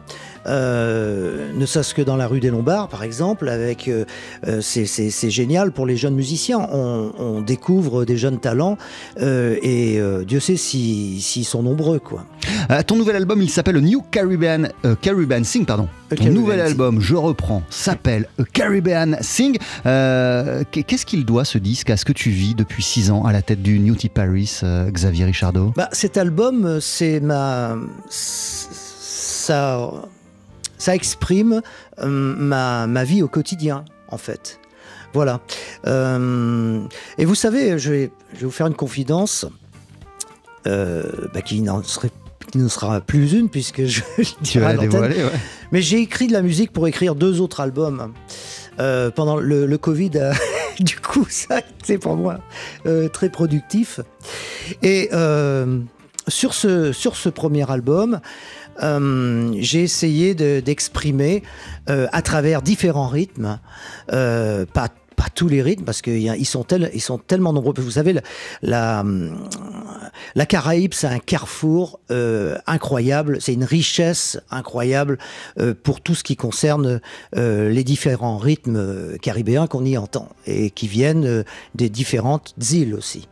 Euh, 0.48 1.52
ne 1.54 1.66
serait-ce 1.66 1.94
que 1.94 2.02
dans 2.02 2.16
la 2.16 2.28
rue 2.28 2.40
des 2.40 2.50
Lombards, 2.50 2.88
par 2.88 3.04
exemple, 3.04 3.50
avec 3.50 3.88
euh, 3.88 4.06
euh, 4.48 4.62
c'est- 4.62 5.30
génial 5.30 5.72
pour 5.72 5.86
les 5.86 5.96
jeunes 5.98 6.16
musiciens. 6.16 6.60
On, 6.72 7.12
on 7.20 7.42
découvre 7.42 8.06
des 8.06 8.18
jeunes 8.18 8.40
talents 8.40 8.78
euh, 9.22 9.58
et 9.62 10.00
Dieu 10.26 10.40
sait 10.40 10.56
si- 10.58 11.22
s'ils 11.22 11.46
sont 11.46 11.62
nombreux, 11.64 12.00
quoi. 12.00 12.26
Ton 12.88 12.96
nouvel 12.96 13.16
album, 13.16 13.42
il 13.42 13.50
s'appelle 13.50 13.78
New 13.80 14.02
Caribbean, 14.12 14.70
Caribbean 15.02 15.44
Sing, 15.44 15.66
pardon. 15.66 15.88
A 16.12 16.16
Ton 16.16 16.24
Caribbean 16.24 16.34
nouvel 16.42 16.60
Sing. 16.60 16.68
album, 16.68 17.02
je 17.02 17.16
reprends, 17.16 17.64
s'appelle 17.70 18.28
A 18.40 18.44
Caribbean 18.52 19.18
Sing. 19.22 19.58
Qu'est- 19.84 20.84
Qu'est-ce 20.84 21.06
qu'il 21.06 21.26
doit 21.26 21.46
ce 21.46 21.58
disque? 21.58 21.90
À 21.90 21.98
ce 21.98 22.06
que 22.06 22.14
tu 22.14 22.30
vis 22.32 22.56
depuis 22.56 22.82
six 22.84 23.12
ans 23.12 23.24
à 23.26 23.32
la 23.34 23.42
tête 23.42 23.62
du 23.62 23.80
New 23.80 23.96
Tea 23.96 24.10
Paris, 24.10 24.60
Xavier 24.64 25.26
Richardot? 25.26 25.74
Bah, 25.76 25.90
cet 25.92 26.18
album, 26.18 26.80
c'est 26.82 27.20
ma. 27.20 27.76
Ça, 28.10 29.92
ça 30.80 30.96
exprime 30.96 31.62
euh, 32.00 32.08
ma, 32.08 32.88
ma 32.88 33.04
vie 33.04 33.22
au 33.22 33.28
quotidien, 33.28 33.86
en 34.08 34.18
fait. 34.18 34.60
Voilà. 35.14 35.42
Euh, 35.86 36.82
et 37.20 37.26
vous 37.26 37.36
savez, 37.36 37.78
je 37.78 37.92
vais, 37.92 38.12
je 38.34 38.40
vais 38.40 38.46
vous 38.46 38.52
faire 38.52 38.68
une 38.68 38.76
confidence 38.76 39.46
euh, 40.68 41.04
bah, 41.34 41.42
qui 41.42 41.62
n'en 41.62 41.84
serait 41.84 42.10
qui 42.52 42.58
ne 42.58 42.68
sera 42.68 43.00
plus 43.00 43.34
une 43.34 43.48
puisque 43.48 43.86
je 43.86 44.02
le 44.18 44.24
Tu 44.24 44.34
dirai 44.42 44.60
vas 44.62 44.70
à 44.70 44.74
la 44.74 44.84
l'antenne. 44.84 44.90
dévoiler, 44.90 45.24
ouais. 45.24 45.40
Mais 45.72 45.84
j'ai 45.84 46.00
écrit 46.00 46.26
de 46.26 46.34
la 46.34 46.42
musique 46.42 46.72
pour 46.74 46.88
écrire 46.88 47.14
deux 47.14 47.42
autres 47.42 47.60
albums. 47.60 48.12
Euh, 48.80 49.12
pendant 49.12 49.36
le, 49.36 49.66
le 49.66 49.78
Covid, 49.78 50.12
euh, 50.16 50.34
du 50.80 51.00
coup, 51.00 51.26
ça 51.30 51.58
a 51.58 51.60
été 51.60 51.98
pour 51.98 52.16
moi 52.16 52.40
euh, 52.86 53.08
très 53.10 53.30
productif. 53.30 54.00
Et 54.82 55.10
sur, 56.28 56.54
ce, 56.54 56.92
sur 56.92 57.16
ce 57.16 57.30
premier 57.30 57.70
album, 57.70 58.20
euh, 58.84 59.54
j'ai 59.60 59.84
essayé 59.84 60.36
de- 60.36 60.60
d'exprimer 60.60 61.44
euh, 61.90 62.08
à 62.12 62.22
travers 62.22 62.62
différents 62.62 63.08
rythmes, 63.08 63.60
euh, 64.14 64.66
pas 64.66 64.90
pas 65.16 65.28
tous 65.36 65.50
les 65.50 65.62
rythmes 65.62 65.84
parce 65.84 66.02
qu'ils 66.02 66.46
sont, 66.46 66.64
tellement 66.64 67.52
nombreux. 67.52 67.74
Vous 67.76 67.92
savez, 67.92 68.16
la, 68.62 69.04
la 70.34 70.46
Caraïbe, 70.46 70.94
c'est 70.94 71.08
un 71.08 71.20
carrefour 71.20 72.00
euh, 72.10 72.58
incroyable, 72.68 73.40
c'est 73.42 73.54
une 73.54 73.66
richesse 73.66 74.40
incroyable 74.50 75.18
euh, 75.60 75.74
pour 75.74 76.00
tout 76.00 76.16
ce 76.16 76.24
qui 76.24 76.38
concerne 76.38 77.02
euh, 77.36 77.68
les 77.70 77.84
différents 77.84 78.38
rythmes 78.38 78.78
euh, 78.78 79.18
caribéens 79.18 79.68
qu'on 79.68 79.84
y 79.84 79.98
entend 79.98 80.30
et 80.48 80.70
qui 80.70 80.88
viennent 80.88 81.26
euh, 81.26 81.44
des 81.76 81.90
différentes 81.90 82.56
îles 82.72 82.96
aussi. 82.96 83.28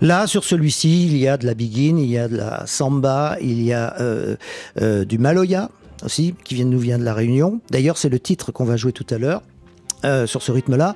Là, 0.00 0.26
sur 0.26 0.44
celui-ci, 0.44 1.06
il 1.06 1.16
y 1.18 1.28
a 1.28 1.36
de 1.36 1.44
la 1.44 1.54
biguine, 1.54 1.98
il 1.98 2.08
y 2.08 2.16
a 2.16 2.26
de 2.26 2.36
la 2.36 2.66
samba, 2.66 3.36
il 3.40 3.62
y 3.62 3.72
a 3.74 3.96
euh, 4.00 4.36
euh, 4.80 5.04
du 5.04 5.18
maloya 5.18 5.70
aussi, 6.02 6.34
qui 6.44 6.54
vient, 6.54 6.64
nous 6.64 6.78
vient 6.78 6.98
de 6.98 7.04
la 7.04 7.12
Réunion. 7.12 7.60
D'ailleurs, 7.70 7.98
c'est 7.98 8.08
le 8.08 8.18
titre 8.18 8.50
qu'on 8.50 8.64
va 8.64 8.76
jouer 8.76 8.92
tout 8.92 9.06
à 9.10 9.18
l'heure. 9.18 9.42
euh, 10.04 10.26
sur 10.26 10.40
ce 10.40 10.50
rythme-là, 10.50 10.94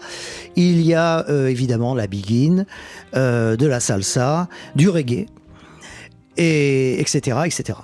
il 0.57 0.81
y 0.81 0.95
a 0.95 1.27
évidemment 1.29 1.95
la 1.95 2.07
biguine, 2.07 2.65
de 3.13 3.67
la 3.67 3.81
salsa, 3.81 4.49
du 4.75 4.89
reggae, 4.89 5.27
et 6.39 6.99
etc., 6.99 7.41
etc. 7.45 7.79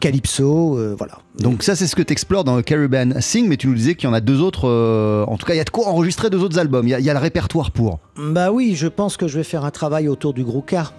Calypso, 0.00 0.76
euh, 0.78 0.94
voilà. 0.96 1.18
Donc 1.40 1.62
ça, 1.62 1.74
c'est 1.76 1.86
ce 1.86 1.96
que 1.96 2.02
tu 2.02 2.12
explores 2.12 2.44
dans 2.44 2.60
Caribbean 2.62 3.20
Sing, 3.20 3.48
mais 3.48 3.56
tu 3.56 3.66
nous 3.68 3.74
disais 3.74 3.94
qu'il 3.94 4.08
y 4.08 4.10
en 4.10 4.14
a 4.14 4.20
deux 4.20 4.40
autres, 4.40 4.68
euh, 4.68 5.24
en 5.26 5.36
tout 5.36 5.46
cas, 5.46 5.54
il 5.54 5.56
y 5.56 5.60
a 5.60 5.64
de 5.64 5.70
quoi 5.70 5.88
enregistrer 5.88 6.30
deux 6.30 6.38
autres 6.42 6.58
albums, 6.58 6.86
il 6.86 6.90
y 6.90 6.94
a, 6.94 7.00
il 7.00 7.04
y 7.04 7.10
a 7.10 7.14
le 7.14 7.18
répertoire 7.18 7.70
pour. 7.70 7.98
Bah 8.16 8.50
oui, 8.52 8.74
je 8.76 8.86
pense 8.86 9.16
que 9.16 9.26
je 9.28 9.38
vais 9.38 9.44
faire 9.44 9.64
un 9.64 9.70
travail 9.70 10.08
autour 10.08 10.34
du 10.34 10.44
Grouka, 10.44 10.92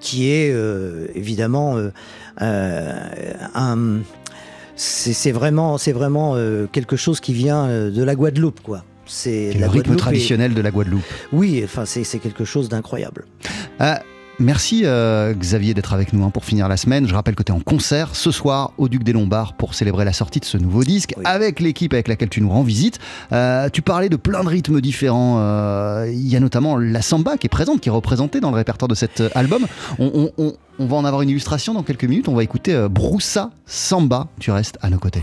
qui 0.00 0.28
est 0.30 0.50
euh, 0.52 1.06
évidemment 1.14 1.76
un. 2.38 3.98
C'est 4.74 5.32
vraiment, 5.32 5.78
c'est 5.78 5.92
vraiment 5.92 6.36
quelque 6.72 6.96
chose 6.96 7.20
qui 7.20 7.32
vient 7.34 7.68
de 7.90 8.02
la 8.02 8.14
Guadeloupe, 8.14 8.60
quoi. 8.62 8.84
C'est 9.04 9.52
le 9.52 9.66
rythme 9.66 9.92
et- 9.92 9.96
traditionnel 9.96 10.54
de 10.54 10.60
la 10.62 10.70
Guadeloupe. 10.70 11.02
Oui, 11.32 11.60
enfin, 11.64 11.84
c'est 11.84 12.04
c'est 12.04 12.18
quelque 12.18 12.44
chose 12.44 12.68
d'incroyable. 12.68 13.26
Euh, 13.80 13.94
merci 14.42 14.82
euh, 14.84 15.32
Xavier 15.34 15.72
d'être 15.74 15.92
avec 15.94 16.12
nous 16.12 16.24
hein, 16.24 16.30
pour 16.30 16.44
finir 16.44 16.68
la 16.68 16.76
semaine. 16.76 17.06
Je 17.08 17.14
rappelle 17.14 17.34
que 17.34 17.42
tu 17.42 17.52
es 17.52 17.54
en 17.54 17.60
concert 17.60 18.14
ce 18.14 18.30
soir 18.30 18.72
au 18.78 18.88
Duc 18.88 19.02
des 19.04 19.12
Lombards 19.12 19.54
pour 19.54 19.74
célébrer 19.74 20.04
la 20.04 20.12
sortie 20.12 20.40
de 20.40 20.44
ce 20.44 20.58
nouveau 20.58 20.84
disque 20.84 21.14
Oui. 21.16 21.22
avec 21.26 21.60
l'équipe 21.60 21.92
avec 21.94 22.08
laquelle 22.08 22.28
tu 22.28 22.40
nous 22.40 22.50
rends 22.50 22.62
visite. 22.62 22.98
Euh, 23.32 23.68
tu 23.72 23.82
parlais 23.82 24.08
de 24.08 24.16
plein 24.16 24.42
de 24.44 24.48
rythmes 24.48 24.80
différents. 24.80 25.36
Euh, 25.38 26.06
Il 26.12 26.28
y 26.28 26.36
a 26.36 26.40
notamment 26.40 26.76
la 26.76 27.02
samba 27.02 27.36
qui 27.36 27.46
est 27.46 27.48
présente, 27.48 27.80
qui 27.80 27.88
est 27.88 27.92
représentée 27.92 28.40
dans 28.40 28.50
le 28.50 28.56
répertoire 28.56 28.88
de 28.88 28.94
cet 28.94 29.22
album. 29.34 29.66
On, 29.98 30.10
on- 30.14 30.42
on- 30.44 30.52
on 30.78 30.86
va 30.86 30.96
en 30.96 31.04
avoir 31.04 31.22
une 31.22 31.28
illustration 31.28 31.74
dans 31.74 31.82
quelques 31.82 32.04
minutes. 32.04 32.28
On 32.28 32.34
va 32.34 32.42
écouter 32.42 32.86
Broussa 32.90 33.50
Samba. 33.66 34.26
Tu 34.40 34.50
restes 34.50 34.78
à 34.82 34.90
nos 34.90 34.98
côtés. 34.98 35.22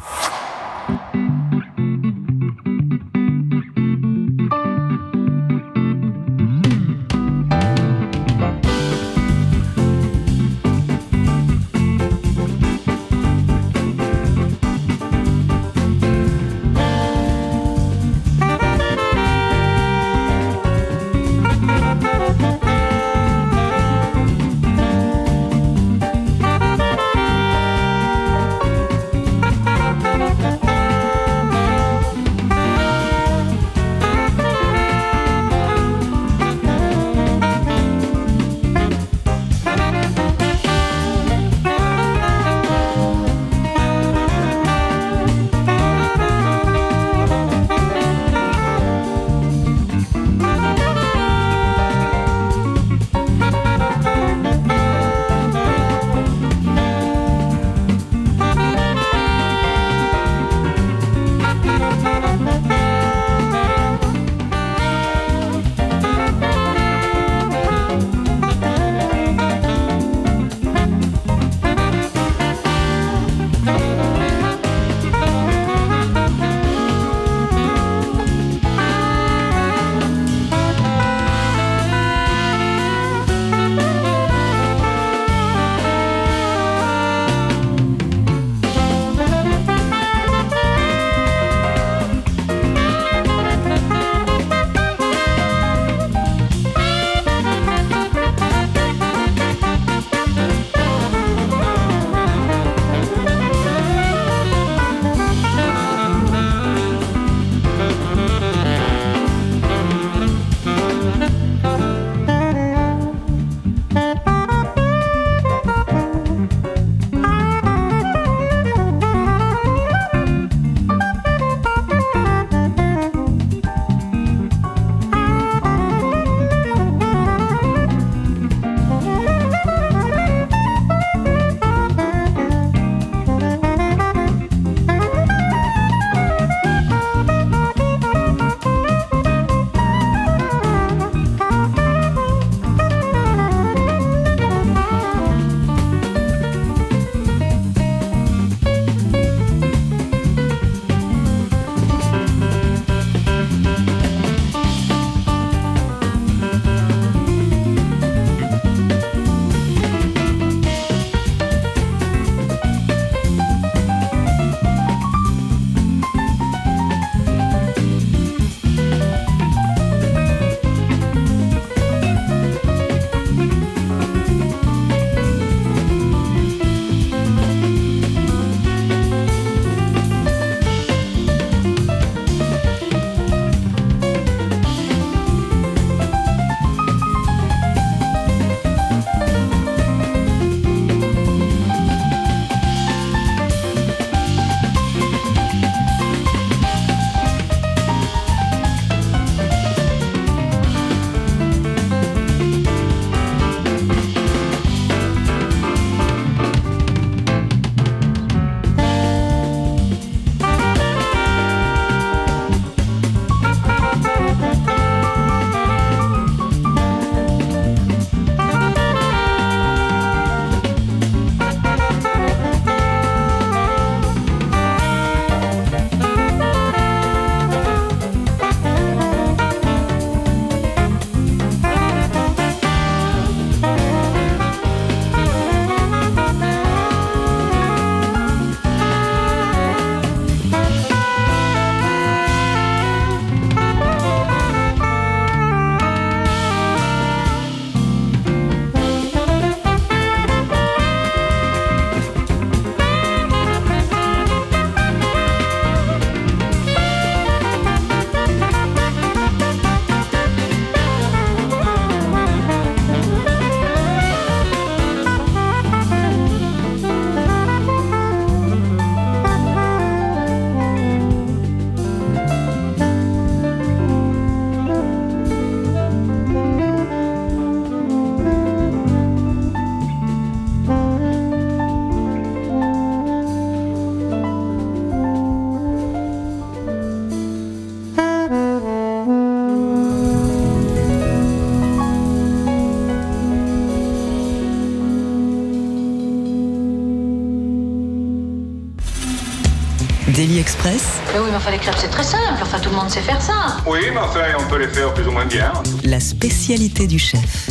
Sait 303.00 303.06
faire 303.06 303.22
ça. 303.22 303.58
Oui, 303.66 303.80
mais 303.92 304.00
enfin, 304.00 304.22
on 304.40 304.50
peut 304.50 304.60
les 304.60 304.68
faire 304.68 304.94
plus 304.94 305.08
ou 305.08 305.12
moins 305.12 305.26
bien. 305.26 305.52
la 305.84 306.00
spécialité 306.00 306.88
du 306.88 307.00
chef. 307.00 307.50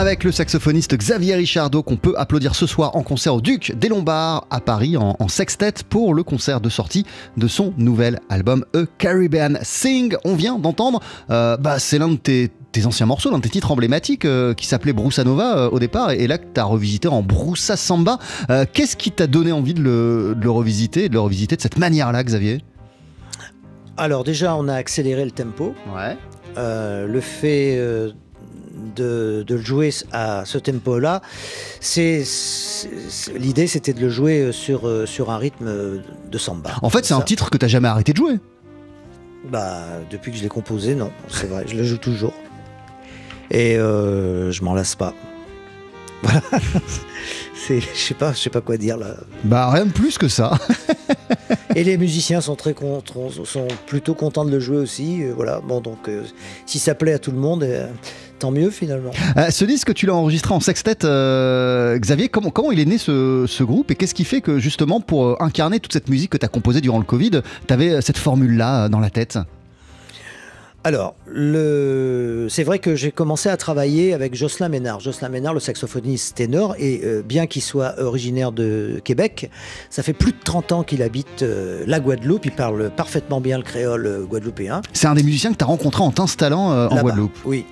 Avec 0.00 0.24
le 0.24 0.32
saxophoniste 0.32 0.96
Xavier 0.96 1.34
Richardot 1.34 1.82
qu'on 1.82 1.98
peut 1.98 2.14
applaudir 2.16 2.54
ce 2.54 2.66
soir 2.66 2.96
en 2.96 3.02
concert 3.02 3.34
au 3.34 3.42
Duc 3.42 3.74
des 3.76 3.88
Lombards 3.88 4.46
à 4.48 4.62
Paris 4.62 4.96
en, 4.96 5.14
en 5.18 5.28
sextet 5.28 5.74
pour 5.90 6.14
le 6.14 6.22
concert 6.22 6.62
de 6.62 6.70
sortie 6.70 7.04
de 7.36 7.46
son 7.46 7.74
nouvel 7.76 8.18
album 8.30 8.64
A 8.74 8.84
Caribbean 8.96 9.58
Sing. 9.60 10.16
On 10.24 10.36
vient 10.36 10.58
d'entendre, 10.58 11.00
euh, 11.28 11.58
bah, 11.58 11.78
c'est 11.78 11.98
l'un 11.98 12.08
de 12.08 12.16
tes, 12.16 12.50
tes 12.72 12.86
anciens 12.86 13.04
morceaux, 13.04 13.30
l'un 13.30 13.36
de 13.36 13.42
tes 13.42 13.50
titres 13.50 13.72
emblématiques 13.72 14.24
euh, 14.24 14.54
qui 14.54 14.66
s'appelait 14.66 14.94
Broussa 14.94 15.22
Nova 15.22 15.58
euh, 15.58 15.68
au 15.68 15.78
départ 15.78 16.12
et 16.12 16.26
là 16.26 16.38
que 16.38 16.46
tu 16.54 16.58
as 16.58 16.64
revisité 16.64 17.06
en 17.06 17.20
Broussa 17.20 17.76
Samba. 17.76 18.18
Euh, 18.48 18.64
Qu'est-ce 18.72 18.96
qui 18.96 19.10
t'a 19.10 19.26
donné 19.26 19.52
envie 19.52 19.74
de 19.74 19.82
le, 19.82 20.34
de 20.34 20.42
le 20.42 20.50
revisiter, 20.50 21.10
de 21.10 21.12
le 21.12 21.20
revisiter 21.20 21.56
de 21.56 21.60
cette 21.60 21.76
manière-là, 21.76 22.24
Xavier? 22.24 22.64
Alors 23.98 24.24
déjà, 24.24 24.56
on 24.56 24.66
a 24.66 24.76
accéléré 24.76 25.26
le 25.26 25.30
tempo. 25.30 25.74
Ouais. 25.94 26.16
Le 26.56 27.20
fait 27.20 27.78
de, 28.96 29.44
de 29.46 29.54
le 29.54 29.62
jouer 29.62 29.90
à 30.12 30.44
ce 30.44 30.58
tempo-là, 30.58 31.22
c'est 31.80 32.22
l'idée, 33.36 33.66
c'était 33.66 33.92
de 33.92 34.00
le 34.00 34.08
jouer 34.08 34.40
euh, 34.40 34.52
sur, 34.52 34.86
euh, 34.88 35.06
sur 35.06 35.30
un 35.30 35.38
rythme 35.38 36.02
de 36.30 36.38
samba. 36.38 36.70
En 36.82 36.90
fait, 36.90 37.04
c'est 37.04 37.14
un 37.14 37.20
titre 37.20 37.50
que 37.50 37.58
t'as 37.58 37.68
jamais 37.68 37.88
arrêté 37.88 38.12
de 38.12 38.16
jouer. 38.18 38.38
Bah, 39.50 39.80
depuis 40.10 40.32
que 40.32 40.38
je 40.38 40.42
l'ai 40.42 40.48
composé, 40.48 40.94
non, 40.94 41.10
c'est 41.28 41.46
vrai, 41.48 41.64
je 41.66 41.74
le 41.76 41.84
joue 41.84 41.96
toujours. 41.96 42.34
Et 43.50 43.76
euh, 43.78 44.52
je 44.52 44.62
m'en 44.62 44.74
lasse 44.74 44.94
pas. 44.94 45.14
Voilà. 46.22 46.42
Je 47.68 47.80
sais 47.94 48.14
pas, 48.14 48.32
je 48.32 48.38
sais 48.38 48.50
pas 48.50 48.60
quoi 48.60 48.76
dire 48.76 48.96
là. 48.96 49.14
Bah 49.44 49.70
rien 49.70 49.86
de 49.86 49.92
plus 49.92 50.18
que 50.18 50.28
ça. 50.28 50.58
Et 51.76 51.84
les 51.84 51.96
musiciens 51.96 52.40
sont 52.40 52.56
très 52.56 52.74
sont 53.44 53.68
plutôt 53.86 54.14
contents 54.14 54.44
de 54.44 54.50
le 54.50 54.58
jouer 54.60 54.78
aussi. 54.78 55.22
euh, 55.22 55.32
voilà. 55.36 55.60
Bon, 55.60 55.80
donc 55.80 56.08
euh, 56.08 56.24
si 56.66 56.78
ça 56.78 56.94
plaît 56.94 57.12
à 57.12 57.18
tout 57.18 57.30
le 57.30 57.38
monde, 57.38 57.64
tant 58.40 58.50
mieux 58.50 58.70
finalement. 58.70 59.10
Euh, 59.36 59.50
ce 59.50 59.64
disque, 59.64 59.94
tu 59.94 60.06
l'as 60.06 60.14
enregistré 60.14 60.52
en 60.52 60.60
sextet, 60.60 61.04
euh, 61.04 61.96
Xavier. 61.98 62.28
Comment, 62.28 62.50
comment 62.50 62.72
il 62.72 62.80
est 62.80 62.86
né 62.86 62.98
ce, 62.98 63.44
ce 63.46 63.62
groupe 63.62 63.90
et 63.90 63.94
qu'est-ce 63.94 64.14
qui 64.14 64.24
fait 64.24 64.40
que 64.40 64.58
justement 64.58 65.00
pour 65.00 65.26
euh, 65.26 65.36
incarner 65.40 65.78
toute 65.78 65.92
cette 65.92 66.08
musique 66.08 66.30
que 66.30 66.38
tu 66.38 66.44
as 66.44 66.48
composée 66.48 66.80
durant 66.80 66.98
le 66.98 67.04
Covid, 67.04 67.42
tu 67.66 67.74
avais 67.74 68.00
cette 68.00 68.18
formule-là 68.18 68.86
euh, 68.86 68.88
dans 68.88 69.00
la 69.00 69.10
tête? 69.10 69.38
Alors, 70.82 71.14
le... 71.26 72.46
c'est 72.48 72.64
vrai 72.64 72.78
que 72.78 72.96
j'ai 72.96 73.12
commencé 73.12 73.50
à 73.50 73.56
travailler 73.58 74.14
avec 74.14 74.34
Jocelyn 74.34 74.70
Ménard. 74.70 75.00
Jocelyn 75.00 75.28
Ménard, 75.28 75.52
le 75.52 75.60
saxophoniste 75.60 76.36
ténor, 76.36 76.74
et 76.78 77.02
euh, 77.04 77.22
bien 77.22 77.46
qu'il 77.46 77.60
soit 77.60 78.00
originaire 78.00 78.50
de 78.50 78.98
Québec, 79.04 79.50
ça 79.90 80.02
fait 80.02 80.14
plus 80.14 80.32
de 80.32 80.38
30 80.42 80.72
ans 80.72 80.82
qu'il 80.82 81.02
habite 81.02 81.42
euh, 81.42 81.84
la 81.86 82.00
Guadeloupe. 82.00 82.46
Il 82.46 82.52
parle 82.52 82.90
parfaitement 82.90 83.42
bien 83.42 83.58
le 83.58 83.62
créole 83.62 84.06
euh, 84.06 84.24
guadeloupéen. 84.24 84.80
C'est 84.94 85.06
un 85.06 85.14
des 85.14 85.22
musiciens 85.22 85.52
que 85.52 85.58
tu 85.58 85.64
as 85.64 85.66
rencontré 85.66 86.02
en 86.02 86.12
t'installant 86.12 86.72
euh, 86.72 86.88
en 86.88 87.02
Guadeloupe. 87.02 87.36
Oui. 87.44 87.66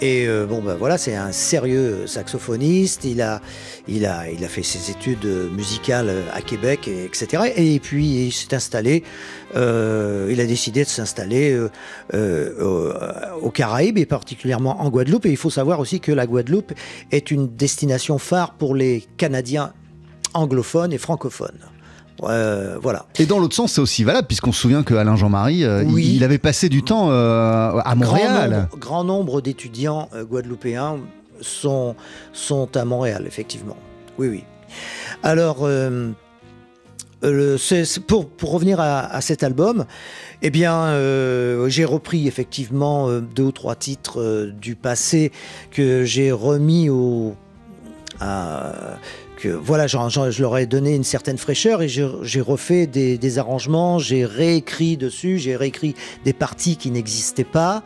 Et 0.00 0.28
euh, 0.28 0.46
bon, 0.46 0.62
ben 0.62 0.76
voilà, 0.76 0.96
c'est 0.96 1.16
un 1.16 1.32
sérieux 1.32 2.06
saxophoniste. 2.06 3.04
Il 3.04 3.20
a, 3.20 3.40
il 3.88 4.06
a, 4.06 4.30
il 4.30 4.44
a 4.44 4.48
fait 4.48 4.62
ses 4.62 4.92
études 4.92 5.24
euh, 5.24 5.48
musicales 5.50 6.08
euh, 6.08 6.22
à 6.32 6.40
Québec, 6.40 6.86
et, 6.86 7.04
etc. 7.04 7.52
Et 7.56 7.80
puis 7.80 8.06
il 8.26 8.32
s'est 8.32 8.54
installé. 8.54 9.02
euh, 9.56 10.28
il 10.30 10.40
a 10.40 10.46
décidé 10.46 10.84
de 10.84 10.88
s'installer 10.88 11.50
euh, 11.52 11.68
euh, 12.14 13.34
au- 13.40 13.46
aux 13.46 13.50
Caraïbes 13.50 13.98
et 13.98 14.06
particulièrement 14.06 14.80
en 14.82 14.88
Guadeloupe. 14.88 15.26
Et 15.26 15.30
il 15.30 15.36
faut 15.36 15.50
savoir 15.50 15.80
aussi 15.80 15.98
que 15.98 16.12
la 16.12 16.26
Guadeloupe 16.26 16.72
est 17.10 17.32
une 17.32 17.48
destination 17.56 18.18
phare 18.18 18.54
pour 18.54 18.76
les 18.76 19.04
Canadiens 19.16 19.72
anglophones 20.32 20.92
et 20.92 20.98
francophones. 20.98 21.58
Euh, 22.24 22.78
voilà. 22.82 23.06
Et 23.18 23.26
dans 23.26 23.38
l'autre 23.38 23.54
sens, 23.54 23.72
c'est 23.72 23.80
aussi 23.80 24.02
valable, 24.04 24.26
puisqu'on 24.26 24.52
se 24.52 24.60
souvient 24.60 24.82
que 24.82 24.94
Alain 24.94 25.14
Jean-Marie, 25.16 25.64
euh, 25.64 25.84
il- 25.84 25.92
Oui. 25.94 26.12
il, 26.16 26.24
avait 26.24 26.38
passé 26.38 26.68
du 26.68 26.82
temps 26.82 27.10
euh, 27.10 27.78
à 27.84 27.94
Montréal. 27.94 28.48
Grand 28.50 28.58
nombre, 28.58 28.78
grand 28.78 29.04
nombre 29.04 29.40
d'étudiants 29.40 30.08
guadeloupéens 30.30 30.96
sont, 31.40 31.94
sont 32.32 32.76
à 32.76 32.84
Montréal, 32.84 33.24
effectivement. 33.26 33.76
Oui, 34.18 34.28
oui. 34.28 34.44
Alors, 35.22 35.68
pour, 38.06 38.28
pour 38.28 38.52
revenir 38.52 38.80
à, 38.80 39.00
à 39.00 39.20
cet 39.20 39.42
album, 39.42 39.84
eh 40.42 40.50
bien, 40.50 40.92
j'ai 41.68 41.84
repris 41.84 42.26
effectivement 42.28 43.08
deux 43.34 43.44
ou 43.44 43.52
trois 43.52 43.74
titres 43.74 44.50
du 44.60 44.74
passé 44.74 45.32
que 45.70 46.04
j'ai 46.04 46.32
remis 46.32 46.88
au. 46.90 47.34
à- 48.20 48.96
que, 49.38 49.48
voilà, 49.48 49.86
j'en- 49.86 50.08
j'en- 50.08 50.30
je 50.30 50.42
leur 50.42 50.58
ai 50.58 50.66
donné 50.66 50.94
une 50.94 51.04
certaine 51.04 51.38
fraîcheur 51.38 51.80
et 51.80 51.88
j'ai 51.88 52.40
refait 52.40 52.86
des, 52.86 53.38
arrangements, 53.38 53.98
j'ai 53.98 54.24
réécrit 54.24 54.96
dessus, 54.96 55.38
j'ai 55.38 55.54
réécrit 55.56 55.94
des 56.24 56.32
parties 56.32 56.76
qui 56.76 56.90
n'existaient 56.90 57.44
pas. 57.44 57.84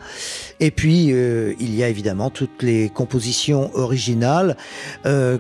Et 0.61 0.71
puis, 0.71 1.13
euh, 1.13 1.53
il 1.61 1.75
y 1.75 1.85
a 1.85 1.89
évidemment 1.89 2.31
toutes 2.31 2.63
les 2.63 2.89
compositions 2.89 3.71
originales, 3.75 4.57
euh, 5.05 5.37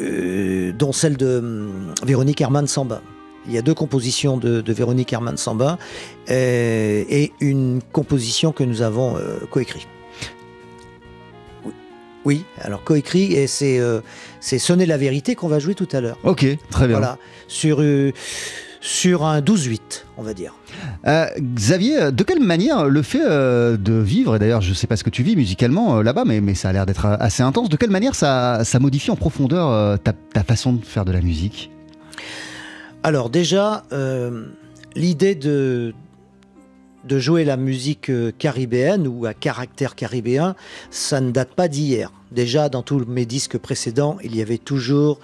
euh, 0.00 0.72
dont 0.72 0.92
celle 0.92 1.16
de 1.16 1.38
hum, 1.38 1.92
Véronique 2.04 2.40
Herman 2.40 2.66
Samba. 2.66 3.02
Il 3.46 3.52
y 3.52 3.58
a 3.58 3.62
deux 3.62 3.74
compositions 3.74 4.36
de, 4.36 4.62
Véronique 4.72 5.12
Herman 5.12 5.36
Samba 5.36 5.76
euh, 6.30 7.04
et 7.08 7.32
une 7.40 7.80
composition 7.90 8.52
que 8.52 8.62
nous 8.62 8.82
avons 8.82 9.16
euh, 9.16 9.38
coécrit. 9.50 9.88
Oui. 12.24 12.44
Alors 12.60 12.84
coécrit 12.84 13.32
et 13.32 13.46
c'est 13.46 13.78
euh, 13.78 14.00
c'est 14.40 14.58
Sonner 14.58 14.86
la 14.86 14.96
vérité 14.96 15.34
qu'on 15.34 15.48
va 15.48 15.58
jouer 15.58 15.74
tout 15.74 15.88
à 15.92 16.00
l'heure. 16.00 16.18
Ok, 16.24 16.46
très 16.70 16.86
bien. 16.86 16.98
Voilà, 16.98 17.18
sur, 17.48 17.82
euh, 17.82 18.12
sur 18.80 19.24
un 19.24 19.40
12-8, 19.40 19.80
on 20.16 20.22
va 20.22 20.34
dire. 20.34 20.54
Euh, 21.06 21.26
Xavier, 21.38 22.12
de 22.12 22.22
quelle 22.22 22.42
manière 22.42 22.86
le 22.86 23.02
fait 23.02 23.24
de 23.24 23.92
vivre, 23.92 24.36
et 24.36 24.38
d'ailleurs 24.38 24.60
je 24.60 24.72
sais 24.72 24.86
pas 24.86 24.96
ce 24.96 25.04
que 25.04 25.10
tu 25.10 25.22
vis 25.22 25.36
musicalement 25.36 26.02
là-bas, 26.02 26.24
mais, 26.24 26.40
mais 26.40 26.54
ça 26.54 26.68
a 26.68 26.72
l'air 26.72 26.86
d'être 26.86 27.06
assez 27.06 27.42
intense, 27.42 27.68
de 27.68 27.76
quelle 27.76 27.90
manière 27.90 28.14
ça, 28.14 28.64
ça 28.64 28.78
modifie 28.78 29.10
en 29.10 29.16
profondeur 29.16 29.98
ta, 30.00 30.12
ta 30.12 30.42
façon 30.42 30.72
de 30.72 30.84
faire 30.84 31.04
de 31.04 31.12
la 31.12 31.20
musique? 31.20 31.70
Alors 33.02 33.30
déjà, 33.30 33.84
l'idée 34.94 35.34
de, 35.34 35.94
de 37.04 37.18
jouer 37.18 37.44
la 37.44 37.56
musique 37.56 38.10
euh, 38.10 38.32
caribéenne 38.36 39.06
ou 39.06 39.26
à 39.26 39.34
caractère 39.34 39.94
caribéen, 39.94 40.54
ça 40.90 41.20
ne 41.20 41.30
date 41.30 41.54
pas 41.54 41.68
d'hier. 41.68 42.12
Déjà, 42.30 42.68
dans 42.68 42.82
tous 42.82 43.04
mes 43.06 43.26
disques 43.26 43.58
précédents, 43.58 44.16
il 44.22 44.36
y 44.36 44.42
avait 44.42 44.58
toujours 44.58 45.20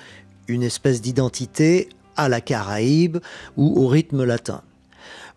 une 0.49 0.63
espèce 0.63 1.01
d'identité 1.01 1.89
à 2.17 2.29
la 2.29 2.41
Caraïbe 2.41 3.19
ou 3.57 3.83
au 3.83 3.87
rythme 3.87 4.25
latin. 4.25 4.63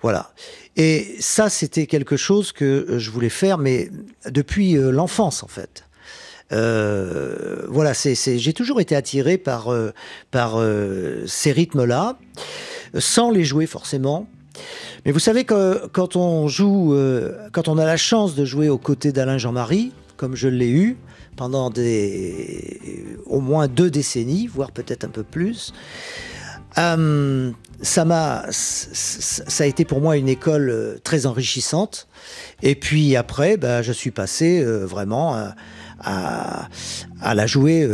Voilà. 0.02 0.32
Et 0.78 1.16
ça, 1.20 1.50
c'était 1.50 1.86
quelque 1.86 2.18
chose 2.18 2.52
que 2.52 2.66
euh, 2.66 3.00
je 3.00 3.12
voulais 3.12 3.30
faire, 3.30 3.58
mais 3.58 3.90
depuis 4.30 4.78
euh, 4.78 4.92
l'enfance, 4.92 5.44
en 5.44 5.48
fait. 5.48 5.86
Euh, 6.52 7.66
voilà, 7.70 7.94
c'est, 7.94 8.16
j'ai 8.16 8.54
toujours 8.54 8.82
été 8.82 8.96
attiré 8.96 9.38
par, 9.38 9.74
par 10.32 10.62
ces 11.26 11.52
rythmes-là, 11.54 12.20
sans 12.98 13.32
les 13.32 13.46
jouer 13.46 13.68
forcément. 13.68 14.28
Mais 15.06 15.12
vous 15.12 15.20
savez 15.20 15.46
que 15.46 15.88
quand 15.88 16.16
on 16.16 16.48
joue, 16.48 16.94
euh, 16.94 17.50
quand 17.52 17.68
on 17.68 17.78
a 17.78 17.86
la 17.86 17.98
chance 17.98 18.36
de 18.36 18.46
jouer 18.46 18.70
aux 18.70 18.78
côtés 18.78 19.12
d'Alain 19.12 19.38
Jean-Marie, 19.38 19.92
comme 20.16 20.36
je 20.36 20.48
l'ai 20.48 20.70
eu 20.70 20.98
pendant 21.36 21.72
des, 21.72 23.06
au 23.26 23.40
moins 23.40 23.68
deux 23.68 23.90
décennies, 23.90 24.48
voire 24.48 24.72
peut-être 24.72 25.04
un 25.04 25.10
peu 25.10 25.24
plus, 25.24 25.74
euh, 26.78 27.52
ça 27.82 28.46
ça 28.52 29.64
a 29.64 29.68
été 29.68 29.86
pour 29.86 30.02
moi 30.02 30.18
une 30.18 30.30
école 30.30 30.70
euh, 30.70 30.98
très 31.04 31.26
enrichissante. 31.26 32.08
Et 32.62 32.76
puis 32.76 33.16
après, 33.16 33.58
bah, 33.58 33.82
je 33.82 33.92
suis 33.92 34.12
passé 34.12 34.64
vraiment 34.64 35.52
à, 36.00 36.68
la 37.34 37.48
jouer, 37.48 37.88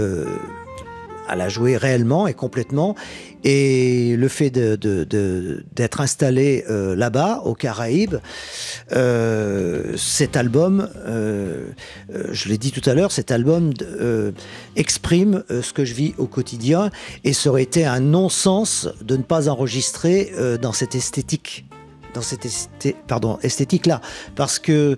à 1.27 1.35
la 1.35 1.49
jouer 1.49 1.77
réellement 1.77 2.27
et 2.27 2.33
complètement. 2.33 2.95
Et 3.43 4.15
le 4.17 4.27
fait 4.27 4.49
d'être 4.49 6.01
installé 6.01 6.65
euh, 6.69 6.95
là-bas, 6.95 7.41
aux 7.45 7.53
Caraïbes, 7.53 8.17
euh, 8.91 9.95
cet 9.95 10.35
album, 10.35 10.89
euh, 11.05 11.67
je 12.31 12.49
l'ai 12.49 12.57
dit 12.57 12.71
tout 12.71 12.87
à 12.89 12.93
l'heure, 12.93 13.11
cet 13.11 13.31
album 13.31 13.73
exprime 14.75 15.43
ce 15.49 15.73
que 15.73 15.85
je 15.85 15.93
vis 15.93 16.13
au 16.17 16.25
quotidien 16.25 16.89
et 17.23 17.33
ça 17.33 17.49
aurait 17.49 17.63
été 17.63 17.85
un 17.85 17.99
non-sens 17.99 18.89
de 19.01 19.17
ne 19.17 19.23
pas 19.23 19.49
enregistrer 19.49 20.31
dans 20.61 20.71
cette 20.71 20.95
esthétique 20.95 21.65
dans 22.13 22.21
cette 22.21 22.45
esthé- 22.45 22.95
pardon, 23.07 23.37
esthétique-là. 23.43 24.01
Parce 24.35 24.57
que, 24.57 24.97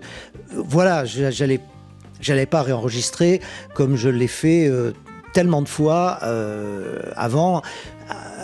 voilà, 0.54 1.04
j'allais, 1.04 1.60
j'allais 2.20 2.46
pas 2.46 2.62
réenregistrer 2.62 3.40
comme 3.74 3.96
je 3.96 4.08
l'ai 4.08 4.28
fait 4.28 4.70
tellement 5.32 5.62
de 5.62 5.68
fois 5.68 6.18
euh, 6.22 7.00
avant, 7.16 7.62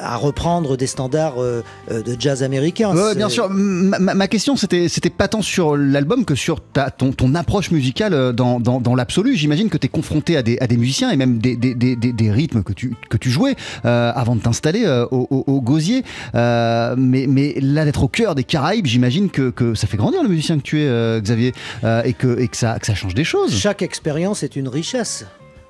à 0.01 0.17
reprendre 0.17 0.77
des 0.77 0.87
standards 0.87 1.41
euh, 1.41 1.63
euh, 1.91 2.03
de 2.03 2.17
jazz 2.19 2.43
américain. 2.43 2.95
Ouais, 2.95 3.15
bien 3.15 3.29
sûr. 3.29 3.49
Ma, 3.51 4.29
question, 4.29 4.57
c'était, 4.57 4.89
c'était 4.89 5.11
pas 5.11 5.29
tant 5.29 5.43
sur 5.43 5.77
l'album 5.77 6.25
que 6.25 6.35
sur 6.35 6.61
ta, 6.61 6.91
ton, 6.91 7.13
ton 7.13 7.35
approche 7.35 7.71
musicale 7.71 8.33
dans, 8.33 8.61
dans, 8.61 8.81
dans 8.81 8.95
l'absolu. 8.95 9.37
J'imagine 9.37 9.69
que 9.69 9.79
tu 9.79 9.87
es 9.87 9.89
confronté 9.89 10.37
à 10.37 10.43
des, 10.43 10.59
à 10.61 10.67
des 10.67 10.77
musiciens 10.77 11.11
et 11.11 11.17
même 11.17 11.39
des, 11.39 11.57
des, 11.57 11.75
des, 11.75 12.31
rythmes 12.31 12.63
que 12.63 12.73
tu, 12.73 12.95
que 13.09 13.17
tu 13.17 13.31
jouais 13.31 13.57
euh, 13.85 14.13
avant 14.15 14.37
de 14.37 14.41
t'installer 14.43 14.85
euh, 14.85 15.07
au, 15.11 15.27
au, 15.31 15.45
au 15.47 15.61
Gosier. 15.61 16.05
Mais, 16.35 17.27
mais 17.29 17.55
là, 17.61 17.85
d'être 17.85 18.03
au 18.03 18.09
cœur 18.09 18.35
des 18.35 18.45
Caraïbes, 18.45 18.87
j'imagine 18.87 19.31
que, 19.31 19.51
que 19.51 19.75
ça 19.75 19.87
fait 19.87 19.97
grandir 19.97 20.23
le 20.23 20.29
musicien 20.29 20.59
que 20.59 20.63
tu 20.63 20.81
es, 20.81 21.21
Xavier, 21.21 21.53
et, 22.05 22.13
que, 22.13 22.39
et 22.39 22.49
que, 22.49 22.57
ça, 22.57 22.79
que 22.79 22.87
ça 22.87 22.95
change 22.95 23.15
des 23.15 23.25
choses. 23.25 23.55
Chaque 23.55 23.83
expérience 23.83 24.43
est 24.43 24.57
une 24.57 24.69
richesse. 24.69 25.25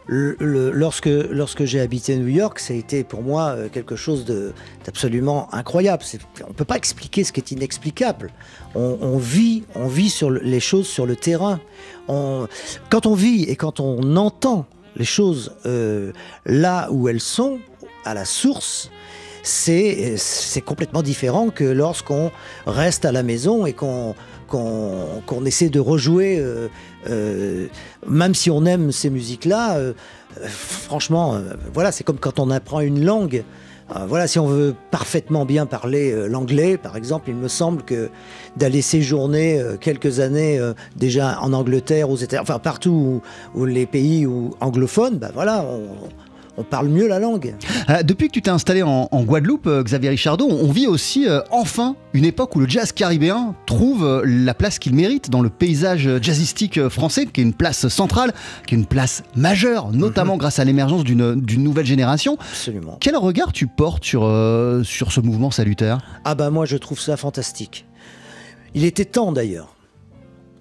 Lorsque 0.08 1.06
lorsque 1.06 1.64
j'ai 1.64 1.80
habité 1.80 2.16
New 2.16 2.28
York, 2.28 2.60
ça 2.60 2.74
a 2.74 2.76
été 2.76 3.02
pour 3.02 3.22
moi 3.22 3.48
euh, 3.56 3.68
quelque 3.68 3.96
chose 3.96 4.24
d'absolument 4.84 5.52
incroyable. 5.52 6.04
On 6.44 6.48
ne 6.48 6.52
peut 6.54 6.64
pas 6.64 6.76
expliquer 6.76 7.24
ce 7.24 7.32
qui 7.32 7.40
est 7.40 7.50
inexplicable. 7.50 8.32
On, 8.74 9.16
vit, 9.18 9.64
on 9.74 9.88
vit 9.88 10.10
sur 10.10 10.30
le- 10.30 10.40
les 10.40 10.60
choses 10.60 10.86
sur 10.86 11.06
le 11.06 11.16
terrain. 11.16 11.60
Quand 12.08 13.06
on 13.06 13.14
vit 13.14 13.44
et 13.44 13.56
quand 13.56 13.80
on 13.80 14.16
entend 14.16 14.66
les 14.96 15.04
choses 15.04 15.52
euh, 15.66 16.12
là 16.44 16.88
où 16.92 17.08
elles 17.08 17.20
sont, 17.20 17.58
à 18.04 18.14
la 18.14 18.24
source, 18.24 18.90
c'est 19.46 20.60
complètement 20.64 21.02
différent 21.02 21.50
que 21.50 21.64
lorsqu'on 21.64 22.30
reste 22.66 23.04
à 23.04 23.12
la 23.12 23.22
maison 23.22 23.66
et 23.66 23.72
qu'on 23.72 24.14
qu'on 24.48 25.22
qu'on 25.26 25.44
essaie 25.44 25.68
de 25.68 25.80
rejouer, 25.80 26.38
euh, 26.38 26.68
euh, 27.08 27.66
même 28.08 28.34
si 28.34 28.50
on 28.50 28.64
aime 28.64 28.92
ces 28.92 29.10
musiques-là, 29.10 29.76
euh, 29.76 29.92
franchement, 30.46 31.40
voilà, 31.72 31.92
c'est 31.92 32.04
comme 32.04 32.18
quand 32.18 32.38
on 32.38 32.50
apprend 32.50 32.80
une 32.80 33.04
langue. 33.04 33.44
Voilà, 34.08 34.26
si 34.26 34.40
on 34.40 34.48
veut 34.48 34.74
parfaitement 34.90 35.44
bien 35.44 35.64
parler 35.64 36.26
l'anglais, 36.28 36.76
par 36.76 36.96
exemple, 36.96 37.30
il 37.30 37.36
me 37.36 37.46
semble 37.46 37.84
que 37.84 38.10
d'aller 38.56 38.82
séjourner 38.82 39.62
quelques 39.80 40.18
années 40.18 40.60
déjà 40.96 41.38
en 41.40 41.52
Angleterre, 41.52 42.10
aux 42.10 42.16
États, 42.16 42.42
enfin 42.42 42.58
partout 42.58 43.22
où, 43.54 43.60
où 43.60 43.64
les 43.64 43.86
pays 43.86 44.26
où, 44.26 44.50
anglophones, 44.58 45.18
bah 45.18 45.30
voilà, 45.32 45.64
on, 45.64 45.86
on 46.56 46.64
parle 46.64 46.88
mieux 46.88 47.06
la 47.06 47.18
langue. 47.18 47.54
Euh, 47.90 48.02
depuis 48.02 48.28
que 48.28 48.32
tu 48.32 48.42
t'es 48.42 48.50
installé 48.50 48.82
en, 48.82 49.08
en 49.10 49.22
Guadeloupe, 49.24 49.66
euh, 49.66 49.82
Xavier 49.82 50.10
Richardot, 50.10 50.48
on 50.48 50.70
vit 50.70 50.86
aussi 50.86 51.28
euh, 51.28 51.40
enfin 51.50 51.96
une 52.12 52.24
époque 52.24 52.56
où 52.56 52.60
le 52.60 52.68
jazz 52.68 52.92
caribéen 52.92 53.54
trouve 53.66 54.22
la 54.24 54.54
place 54.54 54.78
qu'il 54.78 54.94
mérite 54.94 55.28
dans 55.28 55.42
le 55.42 55.50
paysage 55.50 56.08
jazzistique 56.22 56.88
français, 56.88 57.26
qui 57.26 57.40
est 57.40 57.44
une 57.44 57.52
place 57.52 57.88
centrale, 57.88 58.32
qui 58.66 58.74
est 58.74 58.78
une 58.78 58.86
place 58.86 59.22
majeure, 59.34 59.92
notamment 59.92 60.36
grâce 60.38 60.58
à 60.58 60.64
l'émergence 60.64 61.04
d'une 61.04 61.62
nouvelle 61.62 61.84
génération. 61.84 62.38
Absolument. 62.40 62.96
Quel 63.00 63.16
regard 63.16 63.52
tu 63.52 63.66
portes 63.66 64.04
sur, 64.04 64.22
sur 64.84 65.12
ce 65.12 65.20
mouvement 65.20 65.50
salutaire? 65.50 65.98
Ah 66.24 66.34
bah 66.34 66.48
moi 66.48 66.64
je 66.64 66.78
trouve 66.78 66.98
ça 66.98 67.18
fantastique. 67.18 67.86
Il 68.74 68.84
était 68.84 69.04
temps 69.04 69.32
d'ailleurs. 69.32 69.74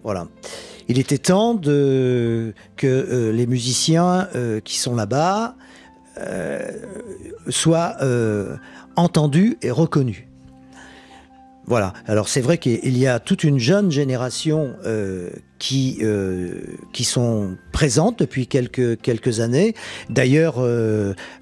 Voilà. 0.04 0.28
Il 0.88 1.00
était 1.00 1.18
temps 1.18 1.56
de, 1.56 2.54
que 2.78 2.86
euh, 2.88 3.32
les 3.32 3.48
musiciens 3.48 4.28
euh, 4.36 4.60
qui 4.60 4.78
sont 4.78 4.96
là-bas 4.96 5.56
euh, 6.18 6.72
soient 7.50 7.96
euh, 8.02 8.56
entendus 8.96 9.58
et 9.62 9.72
reconnus. 9.72 10.24
Voilà. 11.68 11.94
Alors 12.06 12.30
c'est 12.30 12.42
vrai 12.42 12.60
qu'il 12.60 12.98
y 12.98 13.08
a 13.08 13.20
toute 13.20 13.44
une 13.44 13.58
jeune 13.58 13.90
génération 13.92 14.74
euh, 14.86 15.32
qui 15.58 15.98
euh, 16.02 16.62
qui 16.94 17.04
sont 17.04 17.58
présentes 17.72 18.20
depuis 18.20 18.46
quelques 18.46 19.02
quelques 19.02 19.40
années. 19.40 19.74
D'ailleurs, 20.10 20.62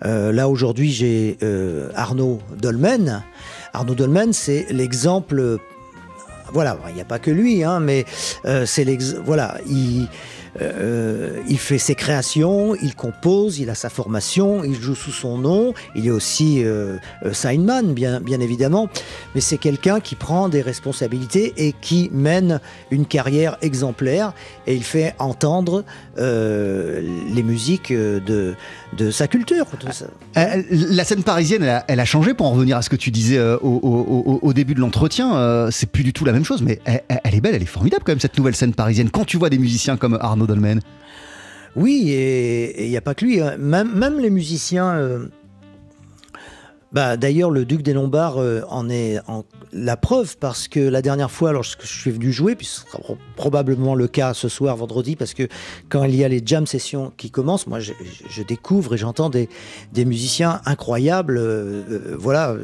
là 0.02 0.48
aujourd'hui 0.48 0.92
j'ai 0.92 1.38
Arnaud 1.94 2.40
Dolmen. 2.58 3.22
Arnaud 3.74 3.96
Dolmen, 3.96 4.32
c'est 4.32 4.68
l'exemple. 4.72 5.60
Voilà, 6.54 6.78
il 6.90 6.96
n'y 6.96 7.02
a 7.02 7.06
pas 7.06 7.20
que 7.20 7.32
lui, 7.32 7.64
hein, 7.64 7.80
mais 7.80 8.06
euh, 8.46 8.66
c'est. 8.66 8.86
Voilà, 9.26 9.58
il. 9.68 10.08
euh, 10.62 11.40
il 11.50 11.58
fait 11.58 11.80
ses 11.80 11.96
créations, 11.96 12.76
il 12.76 12.94
compose, 12.96 13.58
il 13.58 13.70
a 13.72 13.76
sa 13.76 13.90
formation, 13.90 14.64
il 14.64 14.76
joue 14.80 14.94
sous 14.94 15.12
son 15.12 15.40
nom, 15.40 15.74
il 15.96 16.06
est 16.06 16.12
aussi 16.12 16.64
euh, 16.64 16.98
euh, 17.26 17.84
bien, 17.94 18.20
bien 18.20 18.40
évidemment, 18.40 18.88
mais 19.34 19.42
c'est 19.42 19.58
quelqu'un 19.58 20.00
qui 20.00 20.14
prend 20.16 20.50
des 20.50 20.62
responsabilités 20.62 21.54
et 21.58 21.74
qui 21.82 22.12
mène 22.14 22.60
une 22.92 23.08
carrière 23.08 23.58
exemplaire 23.64 24.34
et 24.68 24.76
il 24.76 24.84
fait 24.84 25.16
entendre 25.18 25.84
euh, 26.20 27.02
les 27.34 27.44
musiques 27.44 27.92
de, 27.92 28.54
de 28.98 29.12
sa 29.12 29.28
culture. 29.28 29.66
Euh, 30.38 30.62
La 30.70 31.04
scène 31.04 31.24
parisienne, 31.24 31.82
elle 31.88 32.00
a, 32.00 32.06
changé 32.06 32.34
pour 32.36 32.46
en 32.46 32.52
revenir 32.52 32.78
à 32.78 32.82
ce 32.84 32.90
que 32.90 32.96
tu 32.96 33.10
disais 33.12 33.40
au, 33.40 33.58
au- 33.64 34.40
au- 34.42 34.54
début 34.54 34.76
de 34.76 34.80
l'entretien. 34.80 35.68
c'est 35.72 35.90
plus 35.90 36.04
du 36.04 36.14
tout 36.14 36.26
la 36.26 36.32
même 36.32 36.43
chose, 36.44 36.62
mais 36.62 36.80
elle, 36.86 37.02
est 37.36 37.42
belle, 37.42 37.56
elle 37.56 37.62
est 37.62 37.66
formidable 37.66 38.04
quand 38.06 38.12
même 38.12 38.20
cette 38.20 38.38
nouvelle 38.38 38.56
scène 38.56 38.74
parisienne. 38.74 39.10
Quand 39.10 39.26
tu 39.26 39.38
vois 39.38 39.50
des 39.50 39.58
musiciens 39.58 39.98
comme 39.98 40.18
Arnaud 40.20 40.48
Dolmen, 40.48 40.80
Oui, 41.76 42.12
et 42.12 42.86
il 42.86 42.90
n'y 42.90 42.98
a 42.98 43.02
pas 43.02 43.16
que 43.16 43.26
lui. 43.26 43.42
hein. 43.42 43.56
Même, 43.58 43.94
même 43.96 44.20
les 44.20 44.30
musiciens. 44.30 44.94
euh, 44.96 45.28
bah, 46.94 47.18
D'ailleurs, 47.18 47.50
le 47.52 47.66
Duc 47.66 47.82
des 47.82 47.94
Lombards 47.94 48.38
euh, 48.38 48.62
en 48.70 48.90
est 48.90 49.20
en, 49.28 49.44
la 49.74 49.98
preuve 49.98 50.38
parce 50.38 50.68
que 50.68 50.80
la 50.80 51.02
dernière 51.02 51.32
fois, 51.32 51.52
lorsque 51.52 51.82
je 51.84 52.00
suis 52.00 52.12
venu 52.12 52.32
jouer, 52.32 52.56
puis 52.56 52.68
ce 52.68 52.82
sera 52.82 53.00
pro- 53.00 53.18
probablement 53.36 53.96
le 53.96 54.08
cas 54.08 54.34
ce 54.34 54.48
soir, 54.50 54.76
vendredi, 54.78 55.16
parce 55.16 55.34
que 55.34 55.48
quand 55.90 56.04
il 56.04 56.16
y 56.16 56.24
a 56.24 56.28
les 56.28 56.42
jam 56.46 56.68
sessions 56.68 57.12
qui 57.18 57.32
commencent, 57.32 57.68
moi 57.68 57.80
je, 57.80 57.94
je 58.30 58.44
découvre 58.44 58.94
et 58.94 58.98
j'entends 58.98 59.30
des, 59.30 59.50
des 59.92 60.06
musiciens 60.06 60.62
incroyables. 60.66 61.38
euh, 61.38 61.82
euh, 61.90 62.16
voilà, 62.18 62.56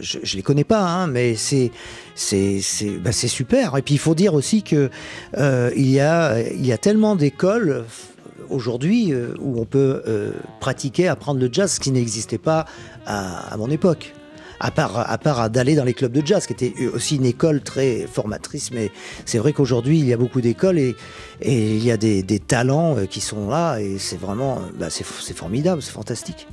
je, 0.00 0.18
je 0.22 0.36
les 0.36 0.42
connais 0.42 0.64
pas, 0.64 0.82
hein, 0.86 1.06
mais 1.06 1.34
c'est 1.36 1.70
c'est 2.14 2.60
bah, 3.00 3.12
super. 3.12 3.76
Et 3.76 3.82
puis 3.82 3.94
il 3.94 3.98
faut 3.98 4.14
dire 4.14 4.34
aussi 4.34 4.62
que 4.62 4.90
euh, 5.36 5.70
il 5.76 5.88
y 5.88 6.00
a 6.00 6.40
il 6.50 6.66
y 6.66 6.72
a 6.72 6.78
tellement 6.78 7.16
d'écoles 7.16 7.84
aujourd'hui 8.50 9.12
euh, 9.12 9.34
où 9.40 9.60
on 9.60 9.64
peut 9.64 10.02
euh, 10.06 10.32
pratiquer, 10.60 11.08
apprendre 11.08 11.40
le 11.40 11.48
jazz, 11.52 11.72
ce 11.72 11.80
qui 11.80 11.90
n'existait 11.90 12.38
pas 12.38 12.66
à, 13.06 13.56
mon 13.56 13.70
époque. 13.70 14.14
À 14.60 14.72
part, 14.72 15.08
à 15.08 15.18
part 15.18 15.50
d'aller 15.50 15.76
dans 15.76 15.84
les 15.84 15.94
clubs 15.94 16.10
de 16.10 16.26
jazz, 16.26 16.46
qui 16.46 16.52
était 16.52 16.74
aussi 16.92 17.16
une 17.16 17.26
école 17.26 17.60
très 17.60 18.08
formatrice, 18.12 18.72
mais 18.72 18.90
c'est 19.24 19.38
vrai 19.38 19.52
qu'aujourd'hui 19.52 20.00
il 20.00 20.06
y 20.06 20.12
a 20.12 20.16
beaucoup 20.16 20.40
d'écoles 20.40 20.80
et, 20.80 20.96
il 21.42 21.84
y 21.84 21.92
a 21.92 21.96
des, 21.96 22.24
talents 22.40 22.96
euh, 22.98 23.06
qui 23.06 23.20
sont 23.20 23.48
là 23.48 23.78
et 23.78 23.98
c'est 23.98 24.18
vraiment, 24.18 24.60
bah, 24.76 24.88
c'est 24.90 25.04
formidable, 25.04 25.80
c'est 25.80 25.92
fantastique. 25.92 26.48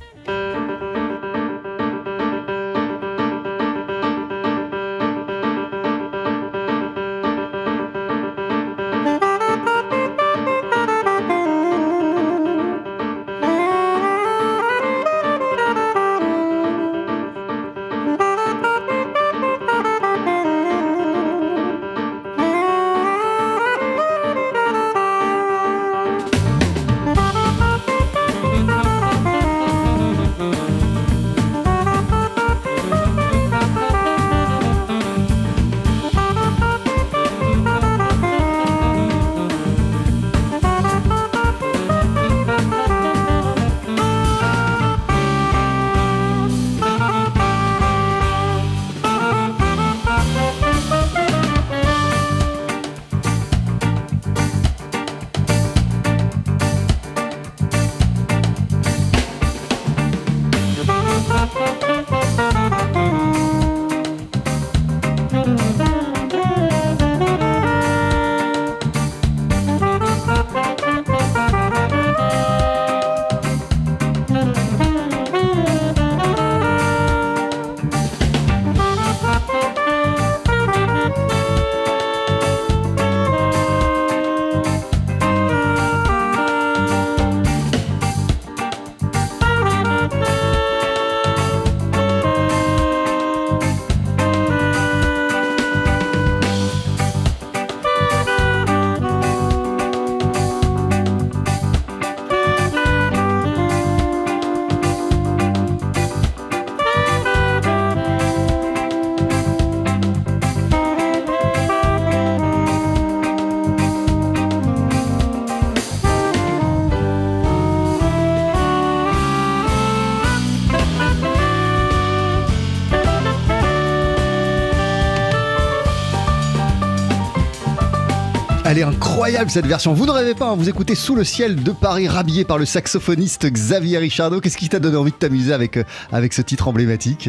Cette 129.48 129.66
version. 129.66 129.92
Vous 129.92 130.06
ne 130.06 130.10
rêvez 130.10 130.34
pas, 130.34 130.46
hein, 130.46 130.54
vous 130.56 130.68
écoutez 130.70 130.94
Sous 130.94 131.14
le 131.14 131.22
ciel 131.22 131.62
de 131.62 131.70
Paris, 131.70 132.08
rhabillé 132.08 132.44
par 132.44 132.56
le 132.56 132.64
saxophoniste 132.64 133.46
Xavier 133.46 133.98
Richardot. 133.98 134.40
Qu'est-ce 134.40 134.56
qui 134.56 134.68
t'a 134.68 134.78
donné 134.78 134.96
envie 134.96 135.10
de 135.10 135.16
t'amuser 135.16 135.52
avec, 135.52 135.76
euh, 135.76 136.28
ce 136.30 136.42
titre 136.42 136.68
emblématique? 136.68 137.28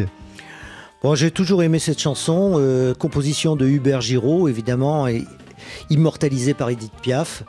J'ai 1.14 1.30
toujours 1.30 1.62
aimé 1.62 1.78
cette 1.78 2.00
chanson, 2.00 2.54
euh, 2.56 2.94
composition 2.94 3.56
de 3.56 3.66
Hubert 3.66 4.00
Giraud, 4.00 4.48
évidemment, 4.48 5.06
et 5.06 5.26
immortalisée 5.90 6.54
par 6.54 6.70
Edith 6.70 6.92
Piaf. 7.02 7.44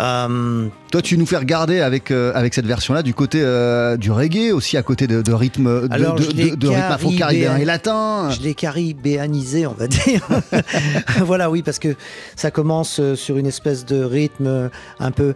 Euh, 0.00 0.66
Toi, 0.90 1.02
tu 1.02 1.16
nous 1.16 1.26
fais 1.26 1.36
regarder 1.36 1.80
avec, 1.80 2.10
euh, 2.10 2.32
avec 2.34 2.52
cette 2.54 2.66
version-là 2.66 3.02
du 3.02 3.14
côté 3.14 3.40
euh, 3.42 3.96
du 3.96 4.10
reggae, 4.10 4.52
aussi 4.52 4.76
à 4.76 4.82
côté 4.82 5.06
de, 5.06 5.22
de 5.22 5.32
rythme, 5.32 5.88
de, 5.88 5.92
Alors, 5.92 6.16
de, 6.16 6.22
je 6.22 6.30
l'ai 6.30 6.50
de- 6.50 6.56
de 6.56 6.68
rythme 6.68 6.82
afro-caribéen 6.90 7.56
et 7.56 7.64
latin. 7.64 8.28
Je 8.30 8.40
l'ai 8.40 8.54
caribéanisé, 8.54 9.66
on 9.66 9.72
va 9.72 9.86
dire. 9.86 10.26
voilà, 11.24 11.50
oui, 11.50 11.62
parce 11.62 11.78
que 11.78 11.94
ça 12.34 12.50
commence 12.50 12.98
euh, 12.98 13.14
sur 13.14 13.36
une 13.38 13.46
espèce 13.46 13.84
de 13.84 14.02
rythme 14.02 14.70
un 14.98 15.10
peu 15.10 15.34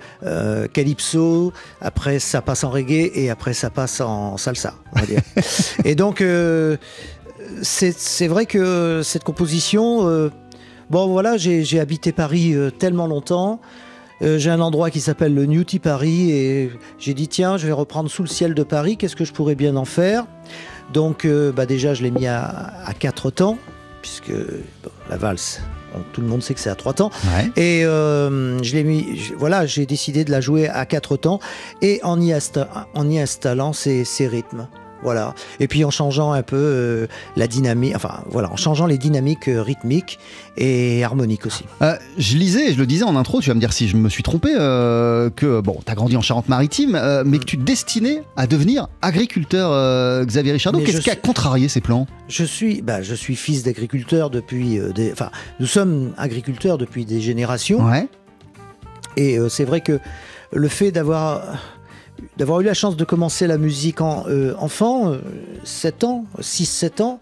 calypso, 0.72 1.52
après 1.80 2.18
ça 2.18 2.42
passe 2.42 2.64
en 2.64 2.70
reggae 2.70 3.10
et 3.14 3.30
après 3.30 3.54
ça 3.54 3.70
passe 3.70 4.00
en 4.00 4.36
salsa, 4.36 4.74
on 4.92 5.00
va 5.00 5.06
dire. 5.06 5.20
et 5.84 5.94
donc, 5.94 6.22
c'est 7.62 8.26
vrai 8.28 8.46
que 8.46 9.02
cette 9.04 9.24
composition, 9.24 10.30
bon 10.90 11.06
voilà, 11.08 11.36
j'ai 11.36 11.80
habité 11.80 12.12
Paris 12.12 12.54
tellement 12.78 13.06
longtemps. 13.06 13.60
Euh, 14.22 14.36
j'ai 14.38 14.50
un 14.50 14.60
endroit 14.60 14.90
qui 14.90 15.00
s'appelle 15.00 15.34
le 15.34 15.46
Newty 15.46 15.78
Paris 15.78 16.30
et 16.32 16.70
j'ai 16.98 17.14
dit 17.14 17.28
tiens 17.28 17.56
je 17.56 17.66
vais 17.66 17.72
reprendre 17.72 18.10
sous 18.10 18.22
le 18.22 18.28
ciel 18.28 18.52
de 18.54 18.62
Paris 18.64 18.96
qu'est-ce 18.96 19.14
que 19.16 19.24
je 19.24 19.32
pourrais 19.32 19.54
bien 19.54 19.76
en 19.76 19.84
faire? 19.84 20.26
Donc 20.92 21.24
euh, 21.24 21.52
bah 21.52 21.66
déjà 21.66 21.94
je 21.94 22.02
l'ai 22.02 22.10
mis 22.10 22.26
à, 22.26 22.72
à 22.84 22.94
quatre 22.94 23.30
temps 23.30 23.58
puisque 24.02 24.32
bon, 24.32 24.90
la 25.08 25.16
valse 25.18 25.60
bon, 25.94 26.00
tout 26.12 26.20
le 26.20 26.26
monde 26.26 26.42
sait 26.42 26.54
que 26.54 26.60
c'est 26.60 26.70
à 26.70 26.74
trois 26.74 26.94
temps. 26.94 27.10
Ouais. 27.36 27.50
et 27.56 27.84
euh, 27.84 28.60
je 28.62 28.74
l'ai 28.74 28.82
mis 28.84 29.16
je- 29.16 29.34
voilà 29.34 29.66
j'ai 29.66 29.86
décidé 29.86 30.24
de 30.24 30.30
la 30.32 30.40
jouer 30.40 30.68
à 30.68 30.84
quatre 30.84 31.16
temps. 31.16 31.38
Et 31.80 32.00
en 32.02 32.20
y, 32.20 32.32
insta- 32.32 32.68
en 32.94 33.08
y 33.08 33.20
installant 33.20 33.72
ces, 33.72 34.04
ces 34.04 34.26
rythmes 34.26 34.66
voilà 35.02 35.34
et 35.60 35.68
puis 35.68 35.84
en 35.84 35.90
changeant 35.90 36.32
un 36.32 36.42
peu 36.42 36.56
euh, 36.56 37.06
la 37.36 37.46
dynamique 37.46 37.94
enfin 37.94 38.24
voilà 38.30 38.50
en 38.50 38.56
changeant 38.56 38.86
les 38.86 38.98
dynamiques 38.98 39.48
euh, 39.48 39.62
rythmiques 39.62 40.18
et 40.56 41.04
harmoniques 41.04 41.46
aussi 41.46 41.64
Euh, 41.82 41.96
je 42.16 42.36
lisais, 42.36 42.72
je 42.72 42.78
le 42.78 42.86
disais 42.86 43.04
en 43.04 43.14
intro, 43.16 43.40
tu 43.40 43.48
vas 43.48 43.54
me 43.54 43.60
dire 43.60 43.72
si 43.72 43.88
je 43.88 43.96
me 43.96 44.08
suis 44.08 44.22
trompé, 44.22 44.48
que 44.52 45.60
bon, 45.60 45.78
t'as 45.84 45.94
grandi 45.94 46.16
en 46.16 46.22
Charente-Maritime, 46.22 47.22
mais 47.24 47.38
que 47.38 47.44
tu 47.44 47.56
te 47.58 47.62
destinais 47.62 48.22
à 48.36 48.46
devenir 48.46 48.88
agriculteur, 49.02 50.24
Xavier 50.26 50.52
Richardot. 50.52 50.80
Qu'est-ce 50.80 51.00
qui 51.00 51.10
a 51.10 51.16
contrarié 51.16 51.68
ces 51.68 51.80
plans? 51.80 52.06
Je 52.28 52.44
suis, 52.44 52.82
bah, 52.82 53.02
je 53.02 53.14
suis 53.14 53.36
fils 53.36 53.62
d'agriculteur 53.62 54.30
depuis 54.30 54.80
des, 54.94 55.12
enfin, 55.12 55.30
nous 55.60 55.66
sommes 55.66 56.12
agriculteurs 56.18 56.78
depuis 56.78 57.04
des 57.04 57.20
générations. 57.20 57.84
Ouais. 57.86 58.08
Et 59.16 59.38
c'est 59.48 59.64
vrai 59.64 59.80
que 59.80 60.00
le 60.52 60.68
fait 60.68 60.90
d'avoir 60.90 61.42
d'avoir 62.36 62.60
eu 62.60 62.64
la 62.64 62.74
chance 62.74 62.96
de 62.96 63.04
commencer 63.04 63.46
la 63.46 63.58
musique 63.58 64.00
en 64.00 64.24
euh, 64.28 64.54
enfant, 64.58 65.12
euh, 65.12 65.18
7 65.64 66.04
ans, 66.04 66.24
6-7 66.40 67.02
ans, 67.02 67.20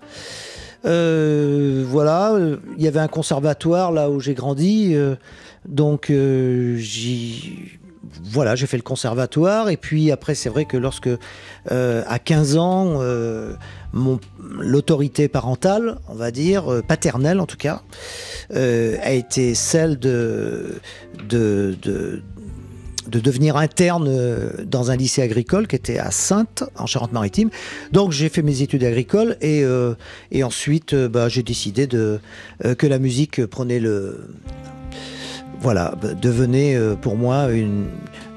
euh, 0.85 1.85
voilà, 1.87 2.33
euh, 2.35 2.59
il 2.77 2.85
y 2.85 2.89
avait 2.89 3.01
un 3.01 3.09
conservatoire 3.09 3.93
là 3.93 4.11
où 4.11 4.21
j'ai 4.21 4.35
grandi, 4.35 4.95
euh, 4.95 5.17
donc 5.67 6.11
euh, 6.11 6.77
j'y 6.77 7.79
voilà, 8.23 8.55
j'ai 8.55 8.67
fait 8.67 8.77
le 8.77 8.83
conservatoire. 8.83 9.69
Et 9.69 9.77
puis 9.77 10.13
après 10.13 10.35
c'est 10.35 10.49
vrai 10.49 10.65
que 10.65 10.77
lorsque 10.77 11.09
euh, 11.71 12.03
à 12.07 12.19
15 12.19 12.57
ans 12.57 12.99
euh, 13.01 13.55
l'autorité 14.61 15.29
parentale, 15.29 15.99
on 16.09 16.15
va 16.15 16.31
dire 16.31 16.73
euh, 16.73 16.83
paternelle 16.83 17.41
en 17.41 17.47
tout 17.47 17.57
cas, 17.57 17.83
euh, 18.55 18.97
a 19.03 19.13
été 19.13 19.55
celle 19.55 19.99
de 19.99 20.81
de 23.09 23.21
devenir 23.21 23.57
interne 23.57 24.07
euh, 24.09 24.51
dans 24.65 24.91
un 24.91 24.97
lycée 24.97 25.23
agricole 25.23 25.67
qui 25.67 25.77
était 25.77 25.99
à 25.99 26.11
Sainte, 26.11 26.65
en 26.77 26.87
Charente-Maritime. 26.87 27.51
Donc 27.93 28.13
j'ai 28.13 28.29
fait 28.29 28.43
mes 28.43 28.63
études 28.63 28.85
agricoles 28.85 29.37
et, 29.41 29.63
euh, 29.63 29.95
et 30.33 30.45
ensuite 30.45 30.95
euh, 30.95 31.09
bah, 31.09 31.29
j'ai 31.29 31.43
décidé 31.43 31.87
de, 31.87 32.21
euh, 32.65 32.75
que 32.75 32.87
la 32.87 32.99
musique 32.99 33.45
prenait 33.47 33.81
le... 33.81 34.29
Voilà, 35.61 35.95
bah, 36.01 36.13
devenait 36.13 36.75
euh, 36.75 36.97
pour 36.97 37.17
moi 37.17 37.51
une, 37.51 37.87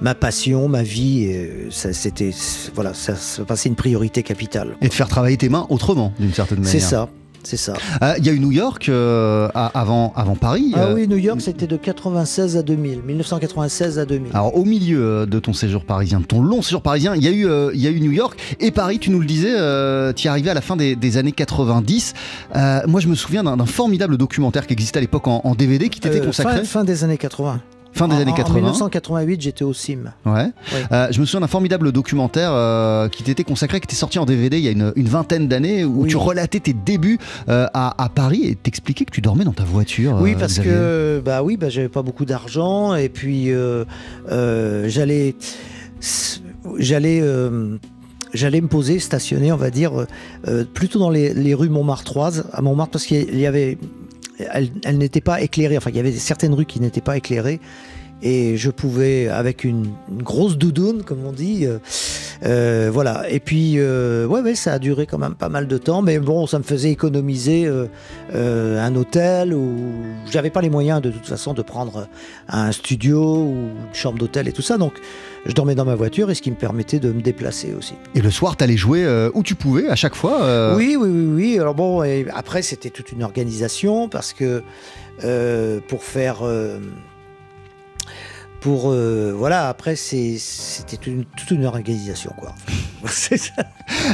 ma 0.01 0.15
passion, 0.15 0.69
ma 0.69 0.84
vie. 0.84 1.29
c'était, 1.69 2.32
voilà, 2.73 2.93
ça, 2.93 3.15
ça 3.15 3.43
passait 3.43 3.67
une 3.67 3.75
priorité 3.75 4.23
capitale. 4.23 4.77
Et 4.82 4.88
de 4.88 4.93
faire 4.93 5.10
travailler 5.10 5.36
tes 5.36 5.49
mains 5.49 5.67
autrement, 5.69 6.13
d'une 6.17 6.34
certaine 6.34 6.60
manière. 6.60 6.71
C'est 6.71 6.79
ça, 6.79 7.10
c'est 7.43 7.58
ça. 7.58 7.73
Euh, 8.02 8.13
Il 8.17 8.25
y 8.25 8.30
a 8.30 8.34
eu 8.34 8.39
New 8.39 8.52
York 8.52 8.89
euh, 8.89 9.47
avant, 9.54 10.13
avant 10.15 10.36
Paris. 10.36 10.71
Ah 10.75 10.86
euh, 10.86 10.95
oui, 10.95 11.08
New 11.08 11.17
York, 11.17 11.41
c'était 11.41 11.67
de 11.67 11.78
96 11.78 12.58
à 12.58 12.62
2000, 12.63 13.02
1996 13.04 13.99
à 13.99 14.06
2000. 14.06 14.32
Alors 14.34 14.56
au 14.56 14.65
milieu 14.65 15.25
de 15.25 15.39
ton 15.39 15.54
séjour 15.54 15.84
parisien, 15.86 16.19
de 16.19 16.25
ton 16.25 16.41
long 16.41 16.62
séjour 16.62 16.82
parisien, 16.82 17.15
il 17.15 17.23
y 17.23 17.28
a 17.28 17.32
eu, 17.32 17.47
euh, 17.47 17.71
il 17.73 17.82
y 17.82 17.88
a 17.88 17.89
eu 17.91 17.99
New 18.02 18.12
York 18.12 18.39
et 18.60 18.71
Paris. 18.71 18.99
Tu 18.99 19.10
nous 19.12 19.19
le 19.19 19.25
disais, 19.25 19.54
euh, 19.56 20.13
tu 20.13 20.25
y 20.25 20.28
es 20.28 20.30
arrivé 20.30 20.49
à 20.49 20.54
la 20.54 20.62
fin 20.62 20.75
des, 20.75 20.95
des 20.95 21.17
années 21.17 21.32
90. 21.32 22.13
Euh, 22.56 22.82
moi, 22.88 22.99
je 23.02 23.08
me 23.08 23.15
souviens 23.15 23.43
d'un 23.43 23.58
d'un 23.58 23.65
formidable 23.65 24.17
documentaire 24.17 24.65
qui 24.67 24.73
existait 24.73 24.97
à 24.99 25.02
l'époque 25.02 25.28
en, 25.28 25.41
en 25.43 25.56
DVD 25.56 25.89
qui 25.89 25.99
t'était 25.99 26.21
Euh, 26.21 26.25
consacré. 26.25 26.58
fin, 26.60 26.63
fin 26.63 26.84
des 26.84 27.04
années 27.04 27.17
80. 27.17 27.62
Fin 27.91 28.08
des 28.08 28.15
En- 28.15 28.19
années 28.19 28.32
en- 28.32 28.36
80. 28.36 28.60
En 28.60 28.62
1988, 28.62 29.41
j'étais 29.41 29.63
au 29.63 29.73
CIM. 29.73 30.13
Ouais. 30.25 30.45
Oui. 30.73 30.80
Euh, 30.91 31.08
je 31.12 31.19
me 31.19 31.25
souviens 31.25 31.41
d'un 31.41 31.47
formidable 31.47 31.91
documentaire 31.91 32.52
euh, 32.54 33.10
qui 33.10 33.23
t'était 33.23 33.43
consacré, 33.43 33.80
qui 33.80 33.86
était 33.86 33.95
sorti 33.95 34.19
en 34.19 34.25
DVD 34.25 34.58
il 34.58 34.63
y 34.63 34.67
a 34.67 34.71
une, 34.71 34.93
une 34.95 35.08
vingtaine 35.08 35.47
d'années, 35.47 35.84
où 35.86 36.04
Oui. 36.04 36.10
tu 36.10 36.15
relatais 36.17 36.60
tes 36.60 36.73
débuts 36.73 37.17
euh, 37.49 37.65
à, 37.73 38.02
à 38.02 38.10
Paris 38.10 38.43
et 38.45 38.56
t'expliquais 38.56 39.06
que 39.06 39.12
tu 39.12 39.21
dormais 39.21 39.43
dans 39.43 39.54
ta 39.54 39.63
voiture. 39.63 40.17
Oui, 40.21 40.36
parce 40.39 40.54
Xavier. 40.54 40.71
que 40.71 41.21
bah 41.25 41.41
oui, 41.43 41.58
bah, 41.58 41.69
j'avais 41.69 41.89
pas 41.89 42.02
beaucoup 42.04 42.25
d'argent 42.25 42.95
et 42.95 43.10
puis 43.10 43.52
j'allais 44.30 45.36
j'allais 46.78 47.23
j'allais 48.34 48.62
me 48.62 48.67
poser, 48.67 48.99
stationner, 48.99 49.52
on 49.52 49.58
va 49.58 49.71
dire, 49.71 50.06
euh, 50.47 50.63
plutôt 50.63 50.99
dans 50.99 51.10
les, 51.10 51.34
les 51.34 51.56
rues 51.56 51.69
Montmartroises, 51.69 52.45
à 52.54 52.62
Montmartre, 52.62 52.91
parce 52.91 53.06
qu'il 53.06 53.39
y 53.39 53.47
avait 53.47 53.80
elles 54.39 54.97
n'étaient 54.97 55.21
pas 55.21 55.41
éclairées. 55.41 55.78
Enfin, 55.78 55.89
il 55.89 55.97
y 55.97 55.99
avait 55.99 56.12
certaines 56.12 56.54
rues 56.54 56.65
qui 56.65 56.80
n'étaient 56.80 57.02
pas 57.02 57.17
éclairées. 57.17 57.60
Et 58.21 58.58
je 58.58 58.69
pouvais, 58.69 59.30
avec 59.30 59.63
une, 59.63 59.88
une 60.12 60.23
grosse 60.23 60.58
doudoune, 60.58 61.04
comme 61.04 61.25
on 61.25 61.32
dit, 61.32 61.65
euh, 62.45 62.89
voilà. 62.91 63.30
Et 63.30 63.39
puis, 63.39 63.75
euh, 63.78 64.25
ouais, 64.25 64.41
ouais, 64.41 64.56
ça 64.56 64.73
a 64.73 64.80
duré 64.80 65.06
quand 65.06 65.17
même 65.17 65.36
pas 65.36 65.49
mal 65.49 65.67
de 65.67 65.78
temps, 65.78 66.02
mais 66.02 66.19
bon, 66.19 66.47
ça 66.47 66.58
me 66.58 66.63
faisait 66.63 66.91
économiser 66.91 67.65
euh, 67.65 67.88
euh, 68.34 68.86
un 68.86 68.95
hôtel 68.95 69.54
où 69.54 69.91
j'avais 70.30 70.49
pas 70.49 70.62
les 70.62 70.69
moyens 70.69 71.02
de 71.02 71.12
toute 71.12 71.25
façon 71.25 71.54
de 71.54 71.62
prendre 71.62 72.08
un 72.47 72.71
studio 72.71 73.21
ou 73.21 73.54
une 73.88 73.93
chambre 73.93 74.17
d'hôtel 74.17 74.47
et 74.47 74.52
tout 74.52 74.62
ça. 74.62 74.78
Donc, 74.78 74.93
je 75.45 75.54
dormais 75.54 75.75
dans 75.75 75.86
ma 75.86 75.95
voiture 75.95 76.30
et 76.32 76.36
ce 76.36 76.41
qui 76.41 76.52
me 76.52 76.56
permettait 76.56 76.99
de 76.99 77.12
me 77.12 77.21
déplacer 77.21 77.73
aussi. 77.78 77.93
Et 78.15 78.21
le 78.21 78.32
soir, 78.32 78.56
t'allais 78.56 78.78
jouer 78.78 79.04
euh, 79.04 79.30
où 79.34 79.43
tu 79.43 79.56
pouvais 79.56 79.89
à 79.89 79.95
chaque 79.95 80.15
fois. 80.15 80.75
Oui, 80.75 80.95
oui, 80.99 81.10
oui, 81.10 81.25
oui. 81.34 81.60
Alors 81.60 81.75
bon, 81.75 82.04
et 82.04 82.25
après, 82.34 82.62
c'était 82.62 82.89
toute 82.89 83.12
une 83.12 83.23
organisation 83.23 84.10
parce 84.10 84.34
que 84.34 84.63
euh, 85.23 85.80
pour 85.88 86.04
faire. 86.04 86.39
Pour. 88.62 88.91
euh, 88.91 89.34
voilà, 89.36 89.69
après, 89.69 89.95
c'était 89.95 90.98
toute 90.98 91.08
une, 91.08 91.26
toute 91.26 91.52
une 91.52 91.65
organisation, 91.65 92.34
quoi. 92.38 92.54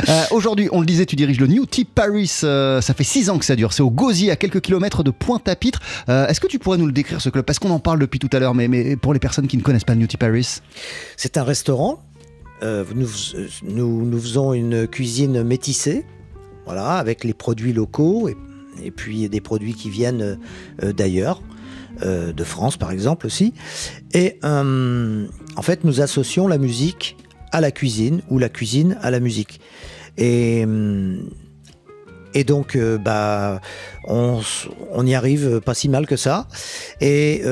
Euh, 0.09 0.23
Aujourd'hui, 0.31 0.69
on 0.71 0.79
le 0.79 0.85
disait, 0.85 1.05
tu 1.05 1.15
diriges 1.15 1.39
le 1.39 1.47
New 1.47 1.65
Tea 1.65 1.85
Paris. 1.85 2.31
euh, 2.43 2.81
ça 2.81 2.93
fait 2.93 3.03
six 3.03 3.29
ans 3.29 3.37
que 3.37 3.45
ça 3.45 3.55
dure. 3.55 3.73
C'est 3.73 3.81
au 3.81 3.89
Gosier, 3.89 4.31
à 4.31 4.35
quelques 4.35 4.61
kilomètres 4.61 5.03
de 5.03 5.11
Pointe-à-Pitre. 5.11 5.79
Est-ce 6.07 6.39
que 6.39 6.47
tu 6.47 6.59
pourrais 6.59 6.77
nous 6.77 6.85
le 6.85 6.91
décrire 6.91 7.19
ce 7.21 7.29
club? 7.29 7.43
Parce 7.45 7.59
qu'on 7.59 7.71
en 7.71 7.79
parle 7.79 7.99
depuis 7.99 8.19
tout 8.19 8.29
à 8.31 8.39
l'heure, 8.39 8.53
mais, 8.55 8.67
mais 8.67 8.95
pour 8.95 9.13
les 9.13 9.19
personnes 9.19 9.47
qui 9.47 9.57
ne 9.57 9.61
connaissent 9.63 9.83
pas 9.83 9.93
le 9.95 9.99
New 10.01 10.07
Tea 10.07 10.17
Paris. 10.17 10.61
C'est 11.17 11.37
un 11.37 11.43
restaurant. 11.43 11.99
Nous, 12.61 13.07
nous, 13.63 14.05
nous 14.05 14.19
faisons 14.19 14.53
une 14.53 14.87
cuisine 14.87 15.43
métissée, 15.43 16.05
voilà, 16.65 16.93
avec 16.97 17.23
les 17.23 17.33
produits 17.33 17.73
locaux 17.73 18.29
et, 18.29 18.37
et 18.83 18.91
puis 18.91 19.27
des 19.29 19.41
produits 19.41 19.73
qui 19.73 19.89
viennent 19.89 20.39
d'ailleurs, 20.81 21.41
euh, 22.03 22.33
de 22.33 22.43
France 22.43 22.77
par 22.77 22.91
exemple 22.91 23.25
aussi. 23.25 23.53
Et 24.13 24.39
euh, 24.43 25.25
en 25.55 25.61
fait, 25.61 25.83
nous 25.83 26.01
associons 26.01 26.47
la 26.47 26.57
musique 26.57 27.17
à 27.51 27.61
la 27.61 27.71
cuisine 27.71 28.21
ou 28.29 28.39
la 28.39 28.49
cuisine 28.49 28.97
à 29.01 29.11
la 29.11 29.19
musique. 29.19 29.59
Et, 30.17 30.63
euh, 30.65 31.17
et 32.33 32.43
donc, 32.43 32.75
euh, 32.75 32.97
bah, 32.97 33.61
on, 34.07 34.41
on 34.91 35.05
y 35.05 35.15
arrive 35.15 35.61
pas 35.61 35.73
si 35.73 35.89
mal 35.89 36.05
que 36.05 36.15
ça. 36.15 36.47
Et 37.01 37.43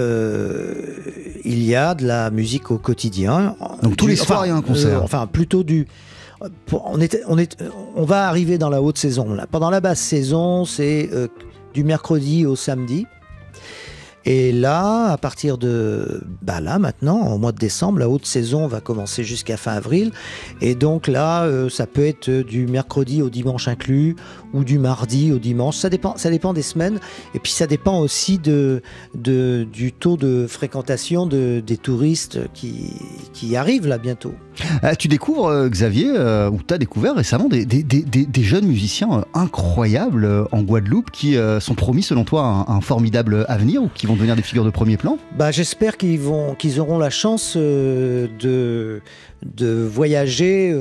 il 1.46 1.64
y 1.64 1.76
a 1.76 1.96
de 1.96 2.06
la 2.06 2.32
musique 2.32 2.72
au 2.72 2.78
quotidien. 2.78 3.56
Donc, 3.82 3.98
tous 3.98 4.08
les 4.08 4.16
soirs, 4.16 4.46
il 4.46 4.50
y 4.50 4.52
a 4.52 4.56
un 4.56 4.62
concert. 4.62 5.04
enfin, 5.04 5.28
plutôt 5.28 5.64
du. 5.64 5.88
on, 6.72 7.00
était, 7.00 7.22
on, 7.28 7.38
est, 7.38 7.58
on 7.96 8.04
va 8.04 8.28
arriver 8.28 8.58
dans 8.58 8.70
la 8.70 8.82
haute 8.82 8.98
saison. 8.98 9.34
Là. 9.34 9.48
Pendant 9.50 9.70
la 9.70 9.80
basse 9.80 10.02
saison, 10.02 10.66
c'est 10.66 11.10
du 11.74 11.84
mercredi 11.84 12.46
au 12.46 12.56
samedi. 12.56 13.06
Et 14.26 14.52
là, 14.52 15.12
à 15.12 15.18
partir 15.18 15.58
de 15.58 16.22
bah 16.42 16.62
là 16.62 16.80
maintenant, 16.80 17.34
au 17.34 17.38
mois 17.38 17.52
de 17.52 17.58
décembre, 17.58 18.00
la 18.00 18.10
haute 18.10 18.26
saison 18.26 18.68
va 18.68 18.80
commencer 18.80 19.24
jusqu'à 19.24 19.58
fin 19.58 19.74
avril. 19.74 20.12
Et 20.62 20.76
donc 20.76 21.08
là, 21.08 21.44
euh, 21.44 21.70
ça 21.70 21.88
peut 21.88 22.06
être 22.06 22.30
du 22.30 22.68
mercredi 22.68 23.22
au 23.22 23.30
dimanche 23.30 23.68
inclus 23.68 24.16
ou 24.54 24.64
du 24.64 24.78
mardi 24.80 25.32
au 25.32 25.40
dimanche. 25.40 25.78
Ça 25.78 25.90
dépend, 25.90 26.16
ça 26.18 26.30
dépend 26.30 26.54
des 26.54 26.62
semaines. 26.62 27.00
Et 27.36 27.40
puis 27.40 27.52
ça 27.52 27.68
dépend 27.68 28.00
aussi 28.00 28.38
de, 28.38 28.82
de 29.16 29.66
du 29.72 29.92
taux 29.92 30.18
de 30.18 30.46
fréquentation 30.48 31.26
de, 31.26 31.62
des 31.66 31.78
touristes 31.78 32.40
qui, 32.54 32.92
qui 33.34 33.56
arrivent 33.56 33.88
là 33.88 33.98
bientôt. 33.98 34.34
Euh, 34.84 34.94
tu 34.98 35.08
découvres, 35.08 35.48
euh, 35.48 35.70
Xavier, 35.70 36.12
euh, 36.16 36.50
ou 36.50 36.60
tu 36.66 36.74
as 36.74 36.78
découvert 36.78 37.16
récemment 37.16 37.50
des, 37.50 37.66
des- 37.66 37.84
des- 37.84 38.04
des- 38.04 38.44
jeunes 38.44 38.68
musiciens 38.68 39.24
incroyables 39.34 40.48
en 40.52 40.62
Guadeloupe 40.62 41.10
qui 41.12 41.36
sont 41.60 41.76
promis, 41.76 42.04
selon 42.04 42.24
toi, 42.26 42.66
un, 42.68 42.76
un 42.76 42.82
formidable 42.82 43.46
avenir 43.48 43.82
ou 43.82 43.90
qui 43.94 44.06
vont 44.06 44.16
devenir 44.16 44.36
des 44.36 44.42
figures 44.42 44.66
de 44.66 44.70
premier 44.70 44.98
plan? 44.98 45.18
Bah, 45.38 45.50
j'espère 45.52 45.98
qu'ils 45.98 46.20
qu'ils 46.60 46.80
auront 46.80 46.98
la 47.00 47.10
chance 47.10 47.56
de, 47.58 48.30
de 49.44 49.84
voyager 49.84 50.76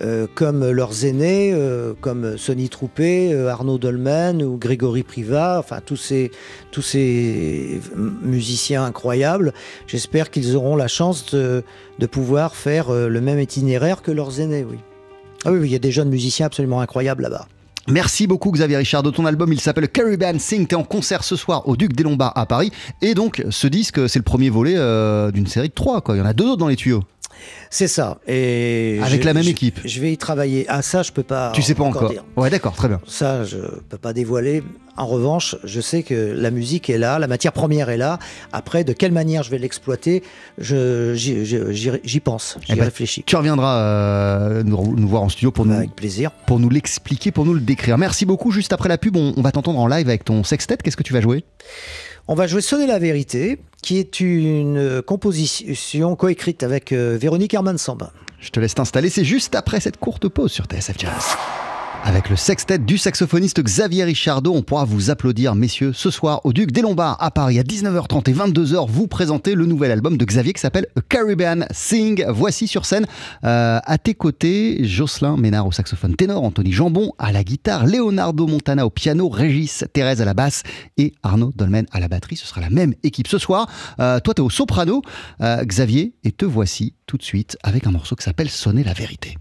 euh, 0.00 0.26
comme 0.34 0.68
leurs 0.70 1.04
aînés, 1.04 1.52
euh, 1.54 1.92
comme 2.00 2.36
Sonny 2.36 2.68
Troupé, 2.68 3.32
euh, 3.32 3.48
Arnaud 3.48 3.78
Dolmen 3.78 4.42
ou 4.42 4.56
Grégory 4.56 5.04
Privat, 5.04 5.60
enfin 5.60 5.80
tous 5.84 5.96
ces, 5.96 6.32
tous 6.72 6.82
ces 6.82 7.80
musiciens 7.94 8.84
incroyables. 8.84 9.52
J'espère 9.86 10.32
qu'ils 10.32 10.56
auront 10.56 10.74
la 10.74 10.88
chance 10.88 11.32
de, 11.32 11.62
de 12.00 12.06
pouvoir 12.06 12.56
faire 12.56 12.92
le 12.92 13.20
même 13.20 13.38
itinéraire 13.38 14.02
que 14.02 14.10
leurs 14.10 14.40
aînés, 14.40 14.66
oui. 14.68 14.78
Ah 15.44 15.52
oui, 15.52 15.60
il 15.62 15.70
y 15.70 15.76
a 15.76 15.78
des 15.78 15.92
jeunes 15.92 16.08
musiciens 16.08 16.46
absolument 16.46 16.80
incroyables 16.80 17.22
là-bas. 17.22 17.46
Merci 17.86 18.26
beaucoup 18.26 18.50
Xavier 18.50 18.78
Richard 18.78 19.02
de 19.02 19.10
ton 19.10 19.26
album, 19.26 19.52
il 19.52 19.60
s'appelle 19.60 19.88
Caribbean 19.88 20.38
Sing, 20.38 20.66
t'es 20.66 20.74
en 20.74 20.84
concert 20.84 21.22
ce 21.22 21.36
soir 21.36 21.68
au 21.68 21.76
Duc 21.76 21.92
des 21.92 22.02
Lombards 22.02 22.32
à 22.34 22.46
Paris 22.46 22.72
et 23.02 23.12
donc 23.12 23.44
ce 23.50 23.66
disque 23.66 24.08
c'est 24.08 24.18
le 24.18 24.24
premier 24.24 24.48
volet 24.48 24.72
d'une 25.32 25.46
série 25.46 25.68
de 25.68 25.74
trois 25.74 26.00
quoi, 26.00 26.16
il 26.16 26.18
y 26.20 26.22
en 26.22 26.26
a 26.26 26.32
deux 26.32 26.46
autres 26.46 26.56
dans 26.56 26.68
les 26.68 26.76
tuyaux. 26.76 27.04
C'est 27.70 27.88
ça. 27.88 28.18
Et 28.28 29.00
Avec 29.02 29.22
je- 29.22 29.26
la 29.26 29.34
même 29.34 29.42
je- 29.42 29.50
équipe. 29.50 29.80
Je 29.84 30.00
vais 30.00 30.12
y 30.12 30.16
travailler. 30.18 30.64
Ah 30.68 30.82
ça, 30.82 31.02
je 31.02 31.12
peux 31.12 31.22
pas. 31.22 31.50
tu 31.54 31.62
sais 31.62 31.74
pas 31.74 31.84
encore 31.84 32.10
dire. 32.10 32.24
Ouais 32.36 32.50
d'accord, 32.50 32.74
très 32.74 32.88
bien. 32.88 33.00
Ça, 33.06 33.44
je 33.44 33.56
peux 33.88 33.98
pas 33.98 34.12
dévoiler. 34.12 34.62
En 34.96 35.06
revanche, 35.06 35.56
je 35.64 35.80
sais 35.80 36.04
que 36.04 36.14
la 36.36 36.52
musique 36.52 36.88
est 36.88 36.98
là, 36.98 37.18
la 37.18 37.26
matière 37.26 37.52
première 37.52 37.88
est 37.88 37.96
là. 37.96 38.20
Après, 38.52 38.84
de 38.84 38.92
quelle 38.92 39.10
manière 39.10 39.42
je 39.42 39.50
vais 39.50 39.58
l'exploiter, 39.58 40.22
j'y 40.58 42.20
pense, 42.20 42.56
j'y 42.64 42.72
Eh 42.72 42.76
ben, 42.76 42.84
réfléchis. 42.84 43.24
Tu 43.26 43.34
reviendras 43.36 43.78
euh, 43.80 44.62
nous, 44.62 44.94
nous 44.96 45.08
voir 45.08 45.22
en 45.22 45.28
studio 45.28 45.50
pour 45.50 45.66
nous, 45.66 45.74
Avec 45.74 45.94
plaisir. 45.96 46.30
pour 46.46 46.60
nous 46.60 46.70
l'expliquer, 46.70 47.32
pour 47.32 47.44
nous 47.44 47.54
le 47.54 47.60
décrire. 47.60 47.98
Merci 47.98 48.24
beaucoup, 48.26 48.50
juste 48.52 48.72
après 48.72 48.88
la 48.88 48.98
pub 48.98 49.16
on, 49.16 49.34
on 49.36 49.42
va 49.42 49.50
t'entendre 49.52 49.78
en 49.80 49.86
live 49.88 50.08
avec 50.08 50.24
ton 50.24 50.44
sextet, 50.44 50.76
qu'est-ce 50.76 50.96
que 50.96 51.02
tu 51.02 51.12
vas 51.12 51.20
jouer? 51.20 51.44
On 52.26 52.34
va 52.34 52.46
jouer 52.46 52.62
Sonner 52.62 52.86
la 52.86 52.98
vérité, 52.98 53.58
qui 53.82 53.98
est 53.98 54.18
une 54.20 55.02
composition 55.02 56.16
coécrite 56.16 56.62
avec 56.62 56.92
euh, 56.92 57.18
Véronique 57.20 57.52
Herman 57.52 57.76
Samba. 57.76 58.12
Je 58.40 58.48
te 58.48 58.60
laisse 58.60 58.74
t'installer, 58.74 59.10
c'est 59.10 59.26
juste 59.26 59.54
après 59.54 59.78
cette 59.78 59.98
courte 59.98 60.28
pause 60.28 60.50
sur 60.50 60.64
TSF 60.64 60.98
Jazz. 60.98 61.36
Avec 62.06 62.28
le 62.28 62.36
sextet 62.36 62.78
du 62.78 62.98
saxophoniste 62.98 63.62
Xavier 63.62 64.04
Richardot, 64.04 64.54
on 64.54 64.60
pourra 64.60 64.84
vous 64.84 65.08
applaudir, 65.08 65.54
messieurs, 65.54 65.94
ce 65.94 66.10
soir 66.10 66.42
au 66.44 66.52
Duc 66.52 66.70
des 66.70 66.82
Lombards 66.82 67.16
à 67.18 67.30
Paris 67.30 67.58
à 67.58 67.62
19h30 67.62 68.28
et 68.28 68.34
22h. 68.34 68.86
Vous 68.90 69.06
présentez 69.06 69.54
le 69.54 69.64
nouvel 69.64 69.90
album 69.90 70.18
de 70.18 70.24
Xavier 70.26 70.52
qui 70.52 70.60
s'appelle 70.60 70.86
Caribbean 71.08 71.64
Sing. 71.70 72.22
Voici 72.28 72.68
sur 72.68 72.84
scène 72.84 73.06
euh, 73.44 73.80
à 73.82 73.96
tes 73.96 74.12
côtés 74.12 74.84
Jocelyn 74.84 75.38
Ménard 75.38 75.66
au 75.66 75.72
saxophone 75.72 76.14
ténor, 76.14 76.44
Anthony 76.44 76.72
Jambon 76.72 77.12
à 77.16 77.32
la 77.32 77.42
guitare, 77.42 77.86
Leonardo 77.86 78.46
Montana 78.46 78.84
au 78.84 78.90
piano, 78.90 79.30
Régis 79.30 79.86
Thérèse 79.94 80.20
à 80.20 80.26
la 80.26 80.34
basse 80.34 80.62
et 80.98 81.14
Arnaud 81.22 81.52
Dolmen 81.56 81.86
à 81.90 82.00
la 82.00 82.08
batterie. 82.08 82.36
Ce 82.36 82.46
sera 82.46 82.60
la 82.60 82.68
même 82.68 82.92
équipe 83.02 83.28
ce 83.28 83.38
soir. 83.38 83.66
Euh, 83.98 84.20
toi, 84.20 84.34
tu 84.34 84.42
es 84.42 84.44
au 84.44 84.50
soprano, 84.50 85.00
euh, 85.40 85.64
Xavier, 85.64 86.12
et 86.22 86.32
te 86.32 86.44
voici 86.44 86.92
tout 87.06 87.16
de 87.16 87.22
suite 87.22 87.56
avec 87.62 87.86
un 87.86 87.92
morceau 87.92 88.14
qui 88.14 88.24
s'appelle 88.24 88.50
Sonner 88.50 88.84
la 88.84 88.92
vérité. 88.92 89.38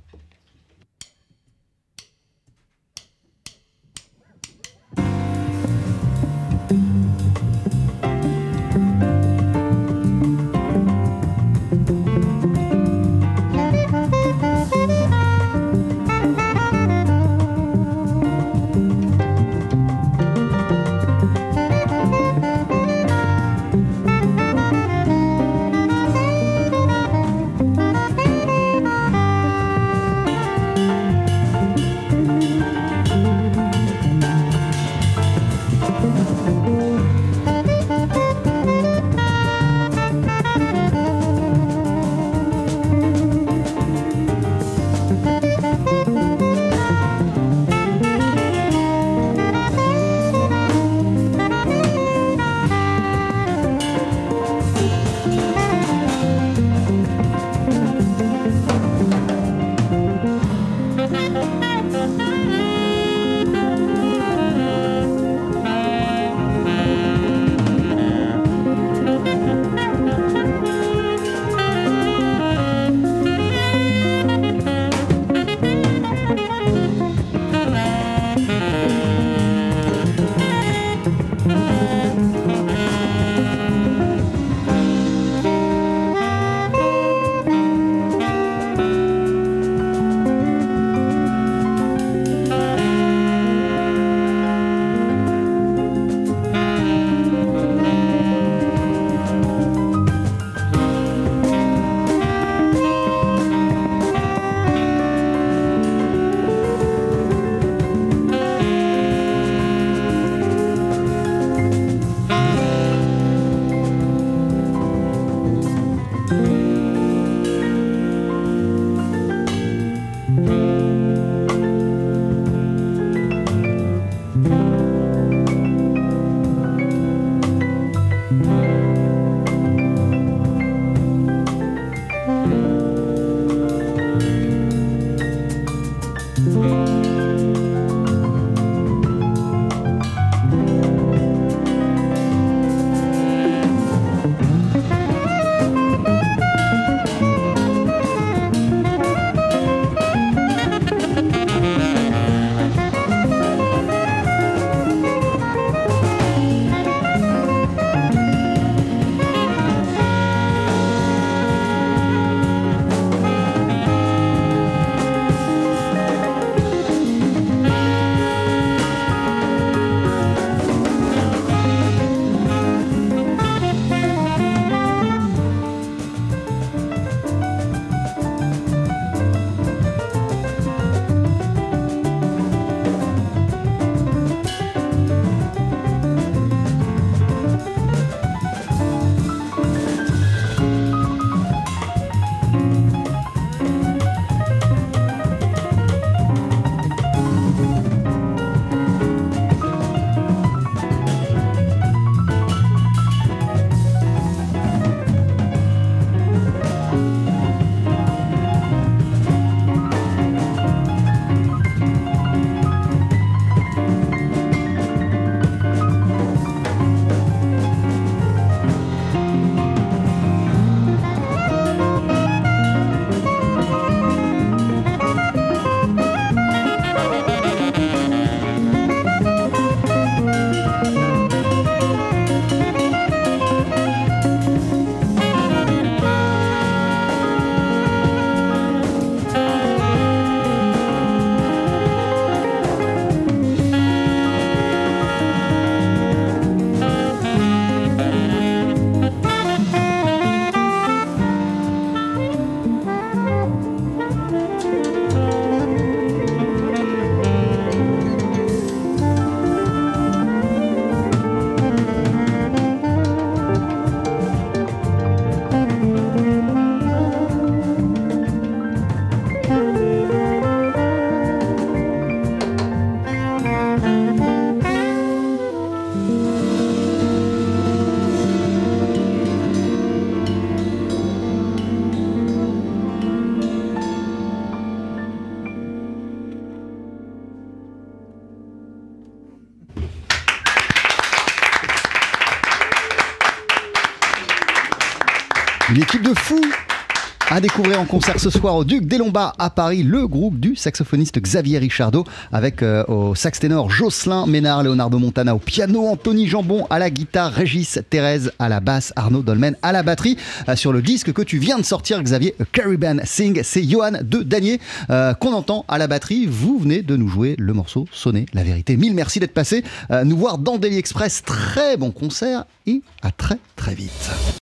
À 297.33 297.41
découvrir 297.41 297.81
en 297.81 297.85
concert 297.85 298.19
ce 298.19 298.29
soir 298.29 298.55
au 298.55 298.63
Duc 298.63 298.85
des 298.85 298.99
Lombards 298.99 299.33
à 299.39 299.49
Paris, 299.49 299.81
le 299.81 300.07
groupe 300.07 300.39
du 300.39 300.55
saxophoniste 300.55 301.19
Xavier 301.19 301.57
Richardot 301.57 302.05
avec 302.31 302.61
euh, 302.61 302.83
au 302.87 303.15
sax 303.15 303.39
ténor 303.39 303.71
Jocelyn 303.71 304.27
Ménard, 304.27 304.61
Leonardo 304.61 304.99
Montana 304.99 305.33
au 305.33 305.39
piano, 305.39 305.87
Anthony 305.87 306.27
Jambon 306.27 306.67
à 306.69 306.77
la 306.77 306.91
guitare, 306.91 307.31
Régis 307.31 307.79
Thérèse 307.89 308.31
à 308.37 308.49
la 308.49 308.59
basse, 308.59 308.93
Arnaud 308.95 309.23
Dolmen 309.23 309.55
à 309.63 309.71
la 309.71 309.81
batterie. 309.81 310.15
Euh, 310.47 310.55
sur 310.55 310.71
le 310.71 310.83
disque 310.83 311.11
que 311.11 311.23
tu 311.23 311.39
viens 311.39 311.57
de 311.57 311.63
sortir, 311.63 312.03
Xavier, 312.03 312.35
A 312.39 312.45
Caribbean 312.45 313.01
Sing, 313.03 313.41
c'est 313.43 313.63
Johan 313.63 313.93
de 314.03 314.21
Danier 314.21 314.59
euh, 314.91 315.15
qu'on 315.15 315.33
entend 315.33 315.65
à 315.67 315.79
la 315.79 315.87
batterie. 315.87 316.27
Vous 316.27 316.59
venez 316.59 316.83
de 316.83 316.95
nous 316.95 317.07
jouer 317.07 317.35
le 317.39 317.53
morceau 317.53 317.87
Sonner 317.91 318.27
la 318.33 318.43
vérité. 318.43 318.77
Mille 318.77 318.93
merci 318.93 319.19
d'être 319.19 319.33
passé 319.33 319.63
nous 320.05 320.17
voir 320.17 320.37
dans 320.37 320.59
Daily 320.59 320.77
Express. 320.77 321.23
Très 321.25 321.77
bon 321.77 321.89
concert 321.89 322.45
et 322.67 322.83
à 323.01 323.09
très 323.09 323.39
très 323.55 323.73
vite. 323.73 324.11